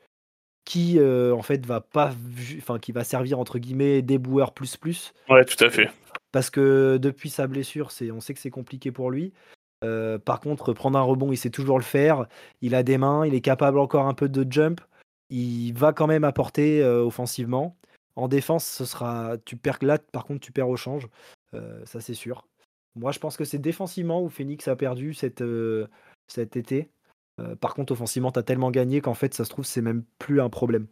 qui 0.67 1.01
en 1.01 1.43
fait 1.43 1.65
va 1.65 1.81
pas, 1.81 2.13
enfin 2.59 2.79
qui 2.79 2.93
va 2.93 3.05
servir 3.05 3.39
entre 3.39 3.59
guillemets 3.59 4.03
déboueur 4.03 4.53
plus 4.53 4.77
plus 4.77 5.15
Ouais, 5.31 5.47
tout 5.47 5.63
à 5.65 5.71
fait. 5.71 5.91
parce 6.31 6.51
que 6.51 6.99
depuis 6.99 7.31
sa 7.31 7.47
blessure, 7.47 7.91
c'est, 7.91 8.11
on 8.11 8.21
sait 8.21 8.35
que 8.35 8.41
c'est 8.41 8.51
compliqué 8.51 8.93
pour 8.93 9.11
lui. 9.11 9.33
Euh, 9.83 10.19
par 10.19 10.41
contre, 10.41 10.73
prendre 10.73 10.99
un 10.99 11.03
rebond, 11.03 11.33
il 11.33 11.37
sait 11.37 11.51
toujours 11.51 11.79
le 11.79 11.85
faire. 11.85 12.27
Il 12.61 12.75
a 12.75 12.83
des 12.83 12.99
mains, 12.99 13.27
il 13.27 13.35
est 13.35 13.41
capable 13.41 13.79
encore 13.79 14.07
un 14.07 14.15
peu 14.15 14.29
de 14.29 14.51
jump. 14.51 14.81
Il 15.31 15.73
va 15.73 15.93
quand 15.93 16.07
même 16.07 16.25
apporter 16.25 16.83
euh, 16.83 17.03
offensivement. 17.03 17.77
En 18.17 18.29
défense, 18.29 18.65
ce 18.67 18.85
sera. 18.85 19.37
Tu 19.45 19.57
perds 19.57 19.79
là, 19.83 19.99
par 19.99 20.25
contre, 20.25 20.41
tu 20.41 20.53
perds 20.53 20.69
au 20.69 20.77
change. 20.77 21.09
Euh, 21.55 21.85
ça, 21.87 22.01
c'est 22.01 22.15
sûr. 22.15 22.47
Moi, 22.95 23.13
je 23.13 23.19
pense 23.19 23.37
que 23.37 23.45
c'est 23.45 23.59
défensivement 23.59 24.23
où 24.23 24.29
Phoenix 24.29 24.69
a 24.69 24.77
perdu 24.77 25.15
cet, 25.15 25.41
été. 26.57 26.91
Par 27.61 27.75
contre, 27.75 27.93
offensivement, 27.93 28.31
tu 28.31 28.39
as 28.39 28.43
tellement 28.43 28.71
gagné 28.71 29.01
qu'en 29.01 29.15
fait, 29.15 29.33
ça 29.33 29.45
se 29.45 29.51
trouve, 29.51 29.65
c'est 29.65 29.81
même 29.81 30.05
plus 30.19 30.43
un 30.43 30.51
problème. 30.51 30.87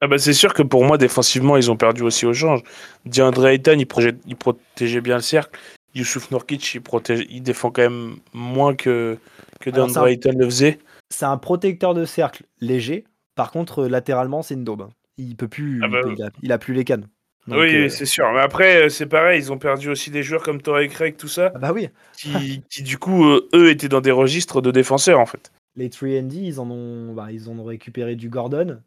Ah 0.00 0.06
bah 0.06 0.18
c'est 0.18 0.32
sûr 0.32 0.54
que 0.54 0.62
pour 0.62 0.84
moi, 0.84 0.96
défensivement, 0.96 1.56
ils 1.56 1.70
ont 1.70 1.76
perdu 1.76 2.02
aussi 2.02 2.24
au 2.24 2.32
change. 2.32 2.62
DeAndre 3.04 3.46
Ayton, 3.46 3.76
il 3.78 4.36
protégeait 4.36 5.00
bien 5.00 5.16
le 5.16 5.22
cercle. 5.22 5.58
Youssouf 5.94 6.30
Nurkic, 6.30 6.74
il, 6.74 6.80
protège, 6.82 7.26
il 7.30 7.42
défend 7.42 7.70
quand 7.70 7.82
même 7.82 8.16
moins 8.32 8.74
que, 8.74 9.18
que 9.60 9.70
ça- 9.88 10.08
Ayton 10.08 10.32
le 10.36 10.44
faisait. 10.46 10.78
C'est 11.10 11.26
un 11.26 11.36
protecteur 11.38 11.94
de 11.94 12.04
cercle 12.04 12.44
léger. 12.60 13.04
Par 13.34 13.50
contre, 13.50 13.84
euh, 13.84 13.88
latéralement, 13.88 14.42
c'est 14.42 14.54
une 14.54 14.64
daube. 14.64 14.82
hein. 14.82 14.90
Il 15.16 15.36
peut 15.36 15.48
plus. 15.48 15.80
Ah 15.82 15.86
il 15.86 15.92
bah 15.92 16.00
il, 16.16 16.22
a, 16.22 16.30
il 16.42 16.52
a 16.52 16.58
plus 16.58 16.74
les 16.74 16.84
cannes. 16.84 17.06
Donc, 17.46 17.58
oui, 17.60 17.74
euh, 17.76 17.88
c'est 17.88 18.06
sûr. 18.06 18.32
Mais 18.32 18.40
après, 18.40 18.84
euh, 18.86 18.88
c'est 18.88 19.06
pareil, 19.06 19.38
ils 19.38 19.52
ont 19.52 19.58
perdu 19.58 19.90
aussi 19.90 20.10
des 20.10 20.22
joueurs 20.22 20.42
comme 20.42 20.62
Torrey 20.62 20.88
Craig, 20.88 21.16
tout 21.16 21.28
ça, 21.28 21.52
ah 21.54 21.58
bah 21.58 21.72
oui. 21.72 21.88
qui, 22.16 22.62
qui 22.70 22.82
du 22.82 22.96
coup, 22.98 23.24
euh, 23.26 23.48
eux, 23.54 23.70
étaient 23.70 23.88
dans 23.88 24.00
des 24.00 24.10
registres 24.10 24.62
de 24.62 24.70
défenseurs, 24.70 25.20
en 25.20 25.26
fait. 25.26 25.52
Les 25.76 25.88
3D, 25.90 26.32
ils 26.36 26.58
en 26.58 26.70
ont, 26.70 27.12
bah, 27.14 27.30
ils 27.32 27.48
en 27.50 27.58
ont 27.58 27.64
récupéré 27.64 28.16
du 28.16 28.28
Gordon. 28.30 28.80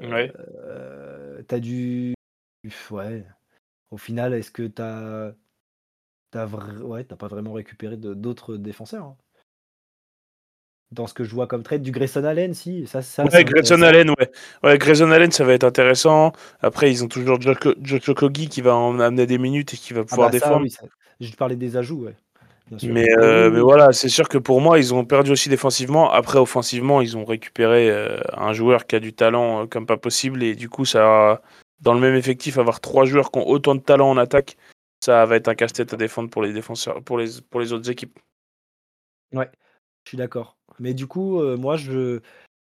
Ouais. 0.00 0.32
Euh, 0.64 1.42
T'as 1.48 1.58
du, 1.58 2.14
ouais. 2.90 3.24
au 3.90 3.96
final, 3.96 4.32
est-ce 4.32 4.50
que 4.52 4.62
tu 4.62 4.82
as. 6.34 6.46
T'as 6.46 6.84
ouais, 6.84 7.04
pas 7.04 7.28
vraiment 7.28 7.52
récupéré 7.52 7.96
d'autres 7.96 8.56
défenseurs 8.56 9.04
hein. 9.04 9.16
Dans 10.90 11.06
ce 11.06 11.14
que 11.14 11.24
je 11.24 11.34
vois 11.34 11.46
comme 11.46 11.62
trade, 11.62 11.80
du 11.80 11.90
Grayson 11.90 12.22
Allen, 12.22 12.52
si. 12.52 12.86
Ça, 12.86 13.00
ça, 13.00 13.24
ouais, 13.24 13.44
Grayson 13.44 13.80
Allen, 13.80 14.10
ouais. 14.10 14.30
Ouais, 14.62 14.76
Grayson 14.76 15.10
Allen, 15.10 15.32
ça 15.32 15.42
va 15.42 15.54
être 15.54 15.64
intéressant. 15.64 16.32
Après, 16.60 16.90
ils 16.90 17.02
ont 17.02 17.08
toujours 17.08 17.40
Josh 17.40 18.08
Okogi 18.10 18.48
qui 18.48 18.60
va 18.60 18.76
en 18.76 19.00
amener 19.00 19.24
des 19.24 19.38
minutes 19.38 19.72
et 19.72 19.78
qui 19.78 19.94
va 19.94 20.02
ah 20.02 20.04
pouvoir 20.04 20.28
bah 20.28 20.32
défendre. 20.32 20.66
Je 21.18 21.32
parlais 21.32 21.56
des 21.56 21.78
ajouts, 21.78 22.04
ouais. 22.04 22.14
Mais, 22.82 23.06
euh, 23.18 23.50
mais, 23.50 23.60
voilà, 23.60 23.92
c'est 23.92 24.08
sûr 24.08 24.28
que 24.28 24.38
pour 24.38 24.60
moi, 24.60 24.78
ils 24.78 24.94
ont 24.94 25.04
perdu 25.04 25.30
aussi 25.30 25.48
défensivement. 25.48 26.10
Après, 26.10 26.38
offensivement, 26.38 27.00
ils 27.00 27.16
ont 27.16 27.24
récupéré 27.24 27.90
euh, 27.90 28.18
un 28.36 28.52
joueur 28.52 28.86
qui 28.86 28.96
a 28.96 29.00
du 29.00 29.12
talent 29.12 29.62
euh, 29.62 29.66
comme 29.66 29.86
pas 29.86 29.96
possible. 29.96 30.42
Et 30.42 30.54
du 30.54 30.68
coup, 30.68 30.84
ça, 30.84 31.42
dans 31.80 31.94
le 31.94 32.00
même 32.00 32.14
effectif, 32.14 32.58
avoir 32.58 32.80
trois 32.80 33.04
joueurs 33.04 33.30
qui 33.30 33.38
ont 33.38 33.48
autant 33.48 33.74
de 33.74 33.80
talent 33.80 34.10
en 34.10 34.16
attaque, 34.16 34.56
ça 35.04 35.26
va 35.26 35.36
être 35.36 35.48
un 35.48 35.54
casse-tête 35.54 35.92
à 35.92 35.96
défendre 35.96 36.30
pour 36.30 36.42
les 36.42 36.52
défenseurs, 36.52 37.02
pour 37.02 37.18
les, 37.18 37.28
pour 37.50 37.60
les 37.60 37.72
autres 37.72 37.90
équipes. 37.90 38.18
Ouais, 39.32 39.50
je 40.04 40.10
suis 40.10 40.18
d'accord. 40.18 40.56
Mais 40.78 40.94
du 40.94 41.06
coup, 41.06 41.42
moi, 41.56 41.76
je, 41.76 42.20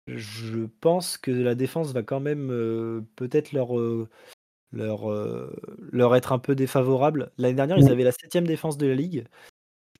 je 0.08 0.65
pense 0.82 1.18
que 1.18 1.32
la 1.32 1.56
défense 1.56 1.94
va 1.94 2.04
quand 2.04 2.20
même 2.20 3.06
peut-être 3.15 3.51
leur, 3.51 3.74
leur, 4.72 5.10
leur 5.92 6.15
être 6.15 6.32
un 6.34 6.39
peu 6.39 6.56
défavorable. 6.56 7.32
L'année 7.38 7.56
dernière, 7.56 7.77
ils 7.77 7.89
avaient 7.92 8.04
la 8.04 8.12
septième 8.12 8.48
défense 8.48 8.77
de 8.77 8.88
la 8.88 8.96
ligue. 8.96 9.25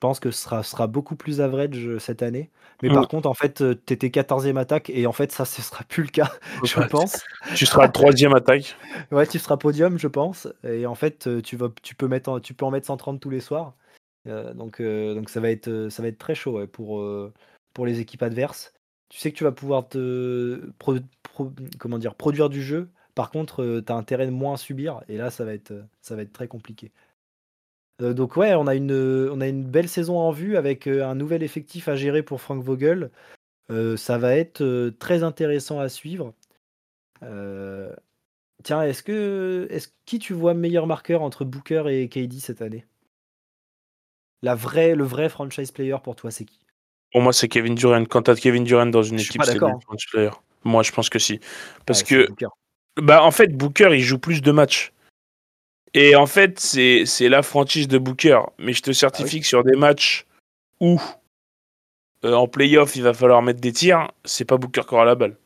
Pense 0.06 0.20
que 0.20 0.30
ce 0.30 0.44
sera, 0.44 0.62
sera 0.62 0.86
beaucoup 0.86 1.16
plus 1.16 1.42
average 1.42 1.98
cette 1.98 2.22
année. 2.22 2.52
Mais 2.84 2.90
par 2.90 3.06
mmh. 3.06 3.08
contre, 3.08 3.28
en 3.28 3.34
fait, 3.34 3.64
tu 3.88 3.94
étais 3.94 4.10
14e 4.10 4.56
attaque 4.56 4.92
et 4.92 5.08
en 5.08 5.12
fait, 5.12 5.32
ça, 5.32 5.46
ce 5.46 5.64
sera 5.64 5.84
plus 5.84 6.04
le 6.04 6.10
cas, 6.10 6.32
je 6.64 6.80
pense. 6.80 7.24
Tu 7.56 7.66
seras 7.66 7.88
troisième 7.88 8.36
attaque. 8.36 8.76
ouais, 9.12 9.26
tu 9.26 9.40
seras 9.40 9.58
podium, 9.58 9.98
je 9.98 10.08
pense. 10.08 10.48
Et 10.64 10.86
en 10.86 10.94
fait, 10.94 11.28
tu, 11.42 11.58
vas, 11.58 11.70
tu, 11.82 11.96
peux, 11.96 12.08
mettre 12.08 12.40
tu 12.40 12.54
peux 12.54 12.66
en 12.66 12.70
mettre 12.70 12.86
130 12.86 13.20
tous 13.20 13.32
les 13.32 13.40
soirs. 13.40 13.74
donc, 14.28 14.80
donc 14.80 15.28
ça, 15.32 15.40
va 15.40 15.50
être, 15.50 15.88
ça 15.90 16.04
va 16.04 16.10
être 16.10 16.20
très 16.20 16.36
chaud 16.36 16.68
pour, 16.68 17.04
pour 17.74 17.86
les 17.88 18.00
équipes 18.00 18.22
adverses. 18.22 18.74
Tu 19.10 19.18
sais 19.18 19.32
que 19.32 19.38
tu 19.38 19.44
vas 19.44 19.54
pouvoir 19.54 19.90
te 19.90 20.70
comment 21.80 21.98
dire, 21.98 22.14
produire 22.14 22.50
du 22.50 22.62
jeu. 22.62 22.92
Par 23.16 23.32
contre, 23.32 23.82
tu 23.84 23.92
as 23.92 23.96
intérêt 23.96 24.28
de 24.28 24.32
moins 24.32 24.58
subir. 24.58 25.02
Et 25.10 25.18
là, 25.18 25.32
ça 25.32 25.46
va 25.46 25.54
être, 25.56 25.74
ça 26.02 26.16
va 26.16 26.22
être 26.22 26.34
très 26.34 26.48
compliqué. 26.48 26.92
Euh, 28.02 28.14
donc 28.14 28.36
ouais, 28.36 28.54
on 28.56 28.68
a, 28.68 28.76
une, 28.76 28.92
on 29.32 29.42
a 29.42 29.48
une 29.48 29.64
belle 29.64 29.88
saison 29.88 30.18
en 30.18 30.32
vue 30.32 30.58
avec 30.58 30.88
euh, 30.88 31.06
un 31.06 31.16
nouvel 31.16 31.44
effectif 31.44 31.88
à 31.88 31.96
gérer 31.96 32.24
pour 32.24 32.42
Frank 32.42 32.62
Vogel. 32.64 33.10
Euh, 33.72 33.98
ça 33.98 34.18
va 34.18 34.36
être 34.36 34.90
très 35.00 35.24
intéressant 35.24 35.80
à 35.80 35.90
suivre. 35.90 36.34
tiens, 37.22 38.82
est-ce 38.82 39.04
que 39.04 39.68
est 39.70 39.94
qui 40.06 40.20
tu 40.20 40.34
vois 40.34 40.54
meilleur 40.54 40.88
marqueur 40.88 41.22
entre 41.22 41.46
Booker 41.46 41.84
et 41.88 42.08
KD 42.10 42.40
cette 42.40 42.62
année? 42.62 42.86
La 44.42 44.56
vraie, 44.56 44.96
le 44.96 45.04
vrai 45.04 45.30
franchise 45.30 45.72
player 45.72 45.98
pour 46.04 46.16
toi, 46.16 46.30
c'est 46.30 46.46
qui? 46.46 46.60
Pour 47.12 47.22
moi, 47.22 47.34
c'est 47.34 47.48
Kevin 47.48 47.76
Durant. 47.76 48.04
Quand 48.06 48.24
tu 48.24 48.32
as 48.32 48.36
Kevin 48.36 48.64
Durant 48.64 48.86
dans 48.88 49.02
une 49.02 49.20
équipe, 49.20 49.42
c'est 49.44 49.54
le 49.54 49.60
franchise 49.60 50.10
player. 50.12 50.32
Moi, 50.64 50.84
je 50.84 50.92
pense 50.92 51.10
que 51.10 51.20
si. 51.20 51.40
Parce 51.86 52.04
que 52.04 52.28
bah 52.98 53.24
en 53.24 53.32
fait, 53.32 53.48
Booker, 53.56 53.90
il 53.94 54.02
joue 54.02 54.20
plus 54.20 54.42
de 54.42 54.52
matchs. 54.52 54.94
Et 55.96 56.16
en 56.18 56.28
fait, 56.28 56.60
c'est 56.60 57.30
la 57.30 57.42
franchise 57.42 57.88
de 57.88 57.98
Booker. 57.98 58.42
Mais 58.60 58.74
je 58.74 58.82
te 58.82 58.92
certifie 58.92 59.38
ah 59.38 59.40
que 59.40 59.48
sur 59.48 59.64
des 59.64 59.78
matchs 59.78 60.26
où 60.82 61.02
euh, 62.26 62.34
en 62.34 62.50
playoff 62.50 62.98
il 62.98 63.04
va 63.04 63.14
falloir 63.14 63.42
mettre 63.42 63.62
des 63.62 63.72
tirs, 63.72 64.12
c'est 64.26 64.44
pas 64.44 64.58
Booker 64.58 64.82
qui 64.88 64.94
aura 64.94 65.06
la 65.06 65.16
balle. 65.16 65.38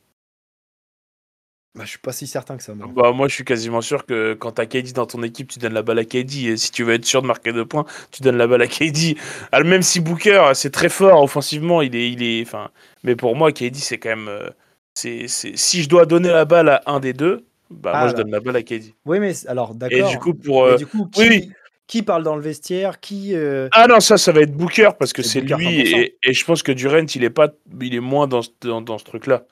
Bah, 1.76 1.84
je 1.84 1.90
suis 1.90 1.98
pas 2.00 2.10
si 2.10 2.26
certain 2.26 2.56
que 2.56 2.64
ça. 2.64 2.74
Moi. 2.74 2.88
Bah, 2.92 3.12
moi, 3.12 3.28
je 3.28 3.34
suis 3.34 3.44
quasiment 3.44 3.80
sûr 3.80 4.04
que 4.04 4.34
quand 4.34 4.50
t'as 4.50 4.66
KD 4.66 4.92
dans 4.92 5.06
ton 5.06 5.22
équipe, 5.22 5.46
tu 5.46 5.60
donnes 5.60 5.72
la 5.72 5.82
balle 5.82 6.00
à 6.00 6.04
KD. 6.04 6.48
Et 6.48 6.56
si 6.56 6.72
tu 6.72 6.82
veux 6.82 6.94
être 6.94 7.04
sûr 7.04 7.22
de 7.22 7.28
marquer 7.28 7.52
deux 7.52 7.64
points, 7.64 7.84
tu 8.10 8.22
donnes 8.22 8.36
la 8.36 8.48
balle 8.48 8.62
à 8.62 8.66
KD. 8.66 9.16
Ah, 9.52 9.62
même 9.62 9.82
si 9.82 10.00
Booker, 10.00 10.50
c'est 10.54 10.72
très 10.72 10.88
fort 10.88 11.22
offensivement, 11.22 11.80
il 11.80 11.94
est, 11.94 12.10
il 12.10 12.24
est, 12.24 12.42
enfin, 12.42 12.70
mais 13.04 13.14
pour 13.14 13.36
moi, 13.36 13.52
KD, 13.52 13.76
c'est 13.76 13.98
quand 13.98 14.08
même, 14.08 14.28
euh, 14.28 14.50
c'est, 14.94 15.28
si 15.28 15.84
je 15.84 15.88
dois 15.88 16.06
donner 16.06 16.30
la 16.30 16.44
balle 16.44 16.70
à 16.70 16.82
un 16.86 16.98
des 16.98 17.12
deux, 17.12 17.44
bah, 17.70 17.92
moi, 17.92 18.08
je 18.08 18.14
donne 18.14 18.30
la 18.30 18.40
balle 18.40 18.56
à 18.56 18.62
KD. 18.62 18.94
Oui, 19.04 19.20
mais 19.20 19.32
alors, 19.46 19.74
d'accord. 19.74 19.98
Et 19.98 20.12
du 20.12 20.18
coup, 20.18 20.34
pour. 20.34 20.64
Euh, 20.64 20.76
qui, 20.76 20.86
oui, 21.18 21.50
qui 21.86 22.02
parle 22.02 22.22
dans 22.22 22.36
le 22.36 22.42
vestiaire 22.42 23.00
Qui. 23.00 23.34
Euh, 23.34 23.68
ah 23.72 23.86
non, 23.86 24.00
ça, 24.00 24.18
ça 24.18 24.32
va 24.32 24.40
être 24.40 24.56
Booker 24.56 24.90
parce 24.98 25.12
que 25.12 25.22
c'est 25.22 25.40
lui. 25.40 25.80
Et, 25.80 26.18
et, 26.22 26.32
je 26.32 26.44
pense 26.44 26.62
que 26.62 26.72
Durant, 26.72 27.06
il 27.14 27.24
est, 27.24 27.30
pas, 27.30 27.48
il 27.80 27.94
est 27.94 28.00
moins 28.00 28.26
dans, 28.26 28.42
dans, 28.60 28.80
dans 28.80 28.98
ce 28.98 29.04
truc-là. 29.04 29.44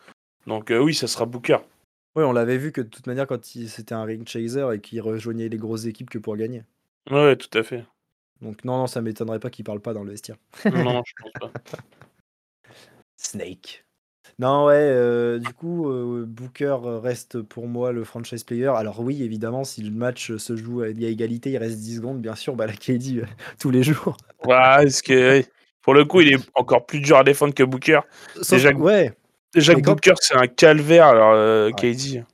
Donc, 0.47 0.71
euh, 0.71 0.79
oui, 0.79 0.95
ça 0.95 1.07
sera 1.07 1.27
Booker. 1.27 1.59
Oui, 2.17 2.25
on 2.25 2.33
l'avait 2.33 2.59
vu 2.59 2.73
que 2.73 2.81
de 2.81 2.89
toute 2.89 3.07
manière, 3.07 3.27
quand 3.27 3.45
c'était 3.45 3.95
un 3.95 4.05
ring 4.05 4.27
chaser 4.27 4.67
et 4.75 4.81
qu'il 4.81 5.01
rejoignait 5.01 5.49
les 5.49 5.57
grosses 5.57 5.87
équipes 5.87 6.11
que 6.11 6.19
pour 6.19 6.37
gagner. 6.37 6.63
Ouais, 7.11 7.37
tout 7.37 7.57
à 7.57 7.63
fait. 7.63 7.85
Donc, 8.41 8.65
non, 8.65 8.79
non, 8.79 8.87
ça 8.87 9.01
m'étonnerait 9.01 9.41
pas 9.41 9.51
qu'il 9.51 9.65
parle 9.65 9.81
pas 9.81 9.93
dans 9.93 10.05
le 10.05 10.11
vestiaire. 10.11 10.37
non, 10.65 11.03
je 11.05 11.13
pense 11.21 11.33
pas. 11.41 11.53
Snake. 13.17 13.85
Non, 14.41 14.67
ouais, 14.67 14.75
euh, 14.77 15.41
du 15.41 15.53
coup, 15.53 15.91
euh, 15.91 16.25
Booker 16.25 16.77
reste 17.03 17.43
pour 17.43 17.67
moi 17.67 17.91
le 17.91 18.05
franchise 18.05 18.45
player. 18.45 18.69
Alors 18.69 19.01
oui, 19.01 19.25
évidemment, 19.25 19.65
si 19.65 19.83
le 19.83 19.91
match 19.91 20.37
se 20.37 20.55
joue 20.55 20.83
à 20.83 20.89
égalité, 20.89 21.51
il 21.51 21.59
reste 21.59 21.79
10 21.79 21.97
secondes, 21.97 22.21
bien 22.21 22.37
sûr, 22.37 22.55
bah, 22.55 22.67
la 22.67 22.75
KD 22.75 23.19
euh, 23.19 23.25
tous 23.59 23.71
les 23.71 23.83
jours. 23.83 24.17
Ouais, 24.45 24.85
est-ce 24.85 25.03
que 25.03 25.43
pour 25.83 25.93
le 25.93 26.05
coup, 26.05 26.21
il 26.21 26.35
est 26.35 26.51
encore 26.55 26.87
plus 26.87 27.01
dur 27.01 27.17
à 27.17 27.25
défendre 27.25 27.53
que 27.53 27.65
Booker. 27.65 28.01
déjà, 28.49 28.73
ouais. 28.73 29.13
déjà 29.53 29.75
que 29.75 29.81
Booker, 29.81 30.15
c'est 30.21 30.37
un 30.37 30.47
calvaire, 30.47 31.07
alors 31.07 31.73
KD. 31.75 32.25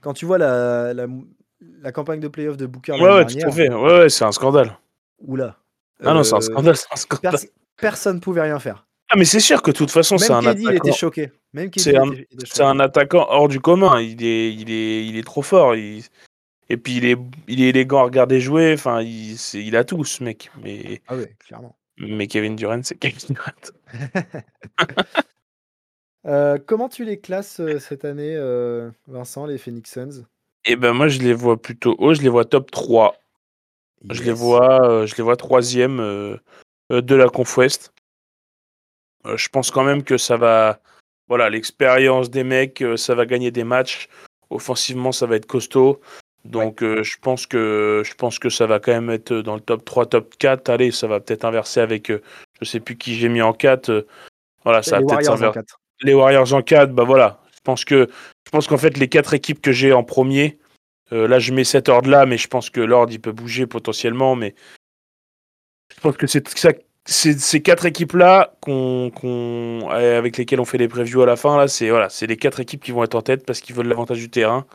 Quand 0.00 0.12
tu 0.12 0.26
vois 0.26 0.38
la, 0.38 0.92
la, 0.92 1.92
campagne 1.92 2.18
de 2.18 2.28
playoff 2.28 2.56
de 2.56 2.66
Booker, 2.66 2.92
ouais, 2.92 3.00
ouais, 3.00 3.26
tout 3.26 3.46
à 3.46 3.50
fait. 3.52 3.72
Ouais, 3.72 3.98
ouais, 4.00 4.08
c'est 4.08 4.24
un 4.24 4.32
scandale. 4.32 4.76
Oula. 5.20 5.56
Ah 6.04 6.14
non, 6.14 6.24
c'est 6.24 6.34
un 6.34 6.40
scandale, 6.40 6.76
c'est 6.76 6.92
un 6.92 6.96
scandale. 6.96 7.38
personne 7.76 8.20
pouvait 8.20 8.42
rien 8.42 8.58
faire. 8.58 8.84
Ah, 9.14 9.16
mais 9.16 9.24
c'est 9.24 9.38
sûr 9.38 9.62
que 9.62 9.70
de 9.70 9.76
toute 9.76 9.92
façon, 9.92 10.18
c'est 10.18 10.32
un 10.32 10.44
attaquant. 10.44 10.70
il 10.70 10.76
était 10.76 10.92
choqué. 10.92 11.30
C'est 11.76 11.96
un, 11.96 12.66
un, 12.66 12.80
attaquant 12.80 13.26
hors 13.28 13.46
du 13.46 13.60
commun. 13.60 14.00
Il 14.00 14.24
est, 14.24 14.52
il 14.52 14.72
est, 14.72 15.06
il 15.06 15.16
est 15.16 15.22
trop 15.22 15.42
fort. 15.42 15.76
Et 15.76 16.76
puis 16.76 16.96
il 16.96 17.04
est, 17.04 17.16
il 17.46 17.62
est 17.62 17.68
élégant 17.68 18.00
à 18.00 18.02
regarder 18.02 18.40
jouer. 18.40 18.72
Enfin, 18.74 19.02
il, 19.02 19.36
il 19.54 19.76
a 19.76 19.84
tout 19.84 20.04
ce 20.04 20.24
mec. 20.24 20.50
Mais, 20.64 21.00
ah 21.06 21.14
clairement. 21.38 21.76
Mais 21.96 22.26
Kevin 22.26 22.56
Durant, 22.56 22.80
c'est 22.82 22.96
Kevin 22.96 23.36
Durant. 23.36 23.52
Euh, 26.26 26.56
comment 26.64 26.88
tu 26.88 27.04
les 27.04 27.20
classes 27.20 27.60
euh, 27.60 27.78
cette 27.78 28.06
année, 28.06 28.34
euh, 28.34 28.90
Vincent, 29.08 29.44
les 29.44 29.58
Phoenix 29.58 29.92
Suns? 29.92 30.24
Eh 30.64 30.74
ben 30.74 30.94
moi, 30.94 31.08
je 31.08 31.18
les 31.18 31.34
vois 31.34 31.60
plutôt 31.60 31.96
haut. 31.98 32.14
Je 32.14 32.22
les 32.22 32.30
vois 32.30 32.46
top 32.46 32.70
3. 32.70 33.14
Je 34.08 34.22
les 34.22 34.32
vois, 34.32 35.04
je 35.04 35.14
les 35.16 35.22
vois 35.22 35.36
troisième 35.36 35.98
de 35.98 37.14
la 37.14 37.28
Conf 37.28 37.58
West. 37.58 37.92
Euh, 39.26 39.36
je 39.36 39.48
pense 39.48 39.70
quand 39.70 39.84
même 39.84 40.02
que 40.02 40.18
ça 40.18 40.36
va. 40.36 40.80
Voilà, 41.28 41.48
l'expérience 41.48 42.30
des 42.30 42.44
mecs, 42.44 42.82
euh, 42.82 42.96
ça 42.96 43.14
va 43.14 43.24
gagner 43.24 43.50
des 43.50 43.64
matchs. 43.64 44.08
Offensivement, 44.50 45.12
ça 45.12 45.26
va 45.26 45.36
être 45.36 45.46
costaud. 45.46 46.00
Donc 46.44 46.82
euh, 46.82 47.02
je 47.02 47.16
pense 47.18 47.46
que 47.46 48.02
je 48.04 48.14
pense 48.14 48.38
que 48.38 48.50
ça 48.50 48.66
va 48.66 48.78
quand 48.78 48.92
même 48.92 49.08
être 49.08 49.32
dans 49.32 49.54
le 49.54 49.60
top 49.60 49.84
3, 49.84 50.06
top 50.06 50.34
4. 50.36 50.68
Allez, 50.68 50.90
ça 50.90 51.06
va 51.06 51.20
peut-être 51.20 51.46
inverser 51.46 51.80
avec 51.80 52.12
je 52.60 52.64
sais 52.64 52.80
plus 52.80 52.96
qui 52.96 53.14
j'ai 53.14 53.30
mis 53.30 53.40
en 53.40 53.54
4. 53.54 54.06
voilà, 54.62 54.82
ça 54.82 54.98
les 54.98 55.06
va 55.06 55.16
peut-être 55.16 55.30
inverser. 55.30 55.60
Les 56.02 56.12
Warriors 56.12 56.52
en 56.52 56.60
4, 56.60 56.92
bah 56.92 57.04
voilà. 57.04 57.40
Je 57.54 57.60
pense 57.64 57.86
que 57.86 58.10
je 58.44 58.50
pense 58.50 58.66
qu'en 58.66 58.76
fait 58.76 58.98
les 58.98 59.08
quatre 59.08 59.32
équipes 59.32 59.62
que 59.62 59.72
j'ai 59.72 59.94
en 59.94 60.04
premier, 60.04 60.58
là 61.10 61.38
je 61.38 61.54
mets 61.54 61.64
cet 61.64 61.88
ordre 61.88 62.10
là, 62.10 62.26
mais 62.26 62.36
je 62.36 62.48
pense 62.48 62.68
que 62.68 62.80
l'ordre 62.80 63.10
il 63.10 63.20
peut 63.20 63.32
bouger 63.32 63.66
potentiellement, 63.66 64.36
mais 64.36 64.54
je 65.96 66.00
pense 66.00 66.18
que 66.18 66.26
c'est 66.26 66.46
ça 66.58 66.72
ces 67.06 67.60
quatre 67.60 67.84
équipes-là 67.86 68.54
avec 69.90 70.36
lesquelles 70.36 70.60
on 70.60 70.64
fait 70.64 70.78
les 70.78 70.88
previews 70.88 71.22
à 71.22 71.26
la 71.26 71.36
fin, 71.36 71.56
là, 71.56 71.68
c'est 71.68 71.90
voilà, 71.90 72.08
les 72.22 72.36
quatre 72.36 72.60
équipes 72.60 72.82
qui 72.82 72.92
vont 72.92 73.04
être 73.04 73.14
en 73.14 73.22
tête 73.22 73.44
parce 73.44 73.60
qu'ils 73.60 73.74
veulent 73.74 73.88
l'avantage 73.88 74.18
du 74.18 74.30
terrain 74.30 74.66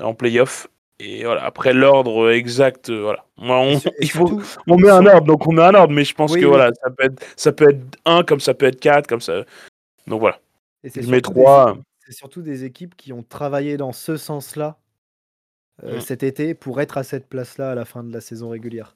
en 0.00 0.14
playoff. 0.14 0.68
Et 1.00 1.24
voilà, 1.24 1.44
après 1.44 1.72
l'ordre 1.72 2.30
exact, 2.30 2.88
euh, 2.88 3.02
voilà. 3.02 3.24
on, 3.38 3.80
il 4.00 4.10
faut, 4.10 4.40
on 4.68 4.76
met 4.76 4.90
un 4.90 5.04
ordre, 5.04 5.26
donc 5.26 5.46
on 5.48 5.52
met 5.52 5.62
un 5.62 5.74
ordre, 5.74 5.92
mais 5.92 6.04
je 6.04 6.14
pense 6.14 6.36
que 6.36 6.44
voilà, 6.44 6.70
ça 6.82 6.90
peut, 6.90 7.04
être, 7.04 7.26
ça 7.36 7.52
peut 7.52 7.70
être 7.70 7.80
1 8.04 8.22
comme 8.22 8.38
ça 8.38 8.54
peut 8.54 8.66
être 8.66 8.78
4, 8.78 9.08
comme 9.08 9.20
ça. 9.20 9.44
Donc 10.06 10.20
voilà. 10.20 10.38
Et 10.84 10.90
je 10.90 11.10
mets 11.10 11.20
3. 11.20 11.78
C'est 12.06 12.12
surtout 12.12 12.42
des 12.42 12.64
équipes 12.64 12.94
qui 12.96 13.12
ont 13.12 13.24
travaillé 13.24 13.76
dans 13.76 13.92
ce 13.92 14.16
sens-là 14.16 14.78
euh, 15.82 15.96
mm. 15.96 16.00
cet 16.00 16.22
été 16.22 16.54
pour 16.54 16.80
être 16.80 16.96
à 16.96 17.02
cette 17.02 17.26
place-là 17.26 17.72
à 17.72 17.74
la 17.74 17.84
fin 17.84 18.04
de 18.04 18.12
la 18.12 18.20
saison 18.20 18.50
régulière. 18.50 18.94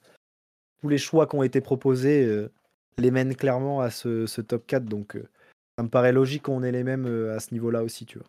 Tous 0.81 0.89
les 0.89 0.99
choix 0.99 1.27
qui 1.27 1.35
ont 1.35 1.43
été 1.43 1.61
proposés, 1.61 2.25
euh, 2.25 2.53
les 2.99 3.11
mène 3.11 3.35
clairement 3.35 3.81
à 3.81 3.91
ce, 3.91 4.41
top 4.41 4.67
4. 4.67 4.85
Donc, 4.85 5.17
euh, 5.17 5.29
ça 5.77 5.85
me 5.85 5.89
paraît 5.89 6.13
logique 6.13 6.43
qu'on 6.45 6.63
ait 6.63 6.73
les 6.73 6.85
mêmes 6.85 7.07
euh, 7.07 7.37
à 7.37 7.41
ce 7.41 7.53
niveau-là 7.53 7.83
aussi, 7.83 8.07
tu 8.07 8.19
vois. 8.19 8.29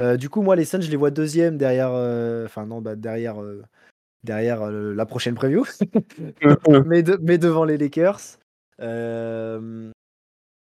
Euh, 0.00 0.16
du 0.16 0.30
coup, 0.30 0.42
moi, 0.42 0.56
les 0.56 0.64
Suns, 0.64 0.80
je 0.80 0.90
les 0.90 0.96
vois 0.96 1.10
deuxième 1.10 1.58
derrière. 1.58 1.90
Enfin, 2.44 2.66
non, 2.66 2.80
bah, 2.80 2.96
derrière, 2.96 3.36
derrière 4.24 4.70
la 4.70 5.06
prochaine 5.06 5.34
preview. 5.34 5.64
mais, 6.86 7.04
mais, 7.20 7.38
devant 7.38 7.64
les 7.64 7.76
Lakers. 7.76 8.38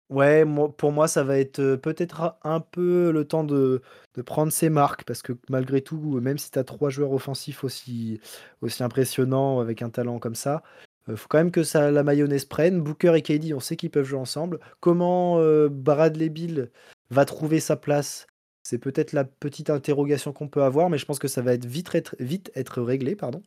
Ouais, 0.09 0.43
pour 0.77 0.91
moi, 0.91 1.07
ça 1.07 1.23
va 1.23 1.37
être 1.37 1.75
peut-être 1.75 2.35
un 2.43 2.59
peu 2.59 3.11
le 3.11 3.25
temps 3.25 3.43
de, 3.43 3.81
prendre 4.25 4.51
ses 4.51 4.69
marques, 4.69 5.03
parce 5.03 5.21
que 5.21 5.33
malgré 5.49 5.81
tout, 5.81 6.19
même 6.19 6.39
si 6.39 6.49
tu 6.49 6.57
as 6.57 6.63
trois 6.63 6.89
joueurs 6.89 7.11
offensifs 7.11 7.63
aussi, 7.63 8.19
aussi 8.61 8.83
impressionnants 8.83 9.59
avec 9.59 9.83
un 9.83 9.89
talent 9.89 10.17
comme 10.17 10.35
ça, 10.35 10.63
il 11.09 11.17
faut 11.17 11.27
quand 11.27 11.37
même 11.37 11.51
que 11.51 11.63
ça, 11.63 11.91
la 11.91 12.03
mayonnaise 12.03 12.45
prenne. 12.45 12.81
Booker 12.81 13.13
et 13.15 13.21
KD, 13.21 13.53
on 13.53 13.59
sait 13.59 13.75
qu'ils 13.75 13.91
peuvent 13.91 14.05
jouer 14.05 14.19
ensemble. 14.19 14.59
Comment 14.79 15.39
Bradley 15.69 16.29
Bill 16.29 16.69
va 17.09 17.25
trouver 17.25 17.59
sa 17.59 17.75
place? 17.75 18.27
C'est 18.63 18.77
peut-être 18.77 19.13
la 19.13 19.23
petite 19.23 19.69
interrogation 19.69 20.33
qu'on 20.33 20.47
peut 20.47 20.63
avoir, 20.63 20.89
mais 20.89 20.97
je 20.97 21.05
pense 21.05 21.19
que 21.19 21.27
ça 21.27 21.41
va 21.41 21.53
être 21.53 21.65
vite, 21.65 21.93
être, 21.95 22.15
vite 22.19 22.51
être 22.55 22.81
réglé. 22.81 23.15
Pardon. 23.15 23.41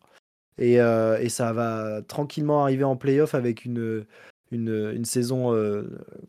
Et, 0.59 0.75
et 0.75 1.29
ça 1.29 1.53
va 1.53 2.03
tranquillement 2.03 2.63
arriver 2.63 2.85
en 2.85 2.97
playoff 2.97 3.35
avec 3.35 3.65
une, 3.65 4.05
une, 4.53 5.05
saison 5.05 5.55
euh, 5.55 5.85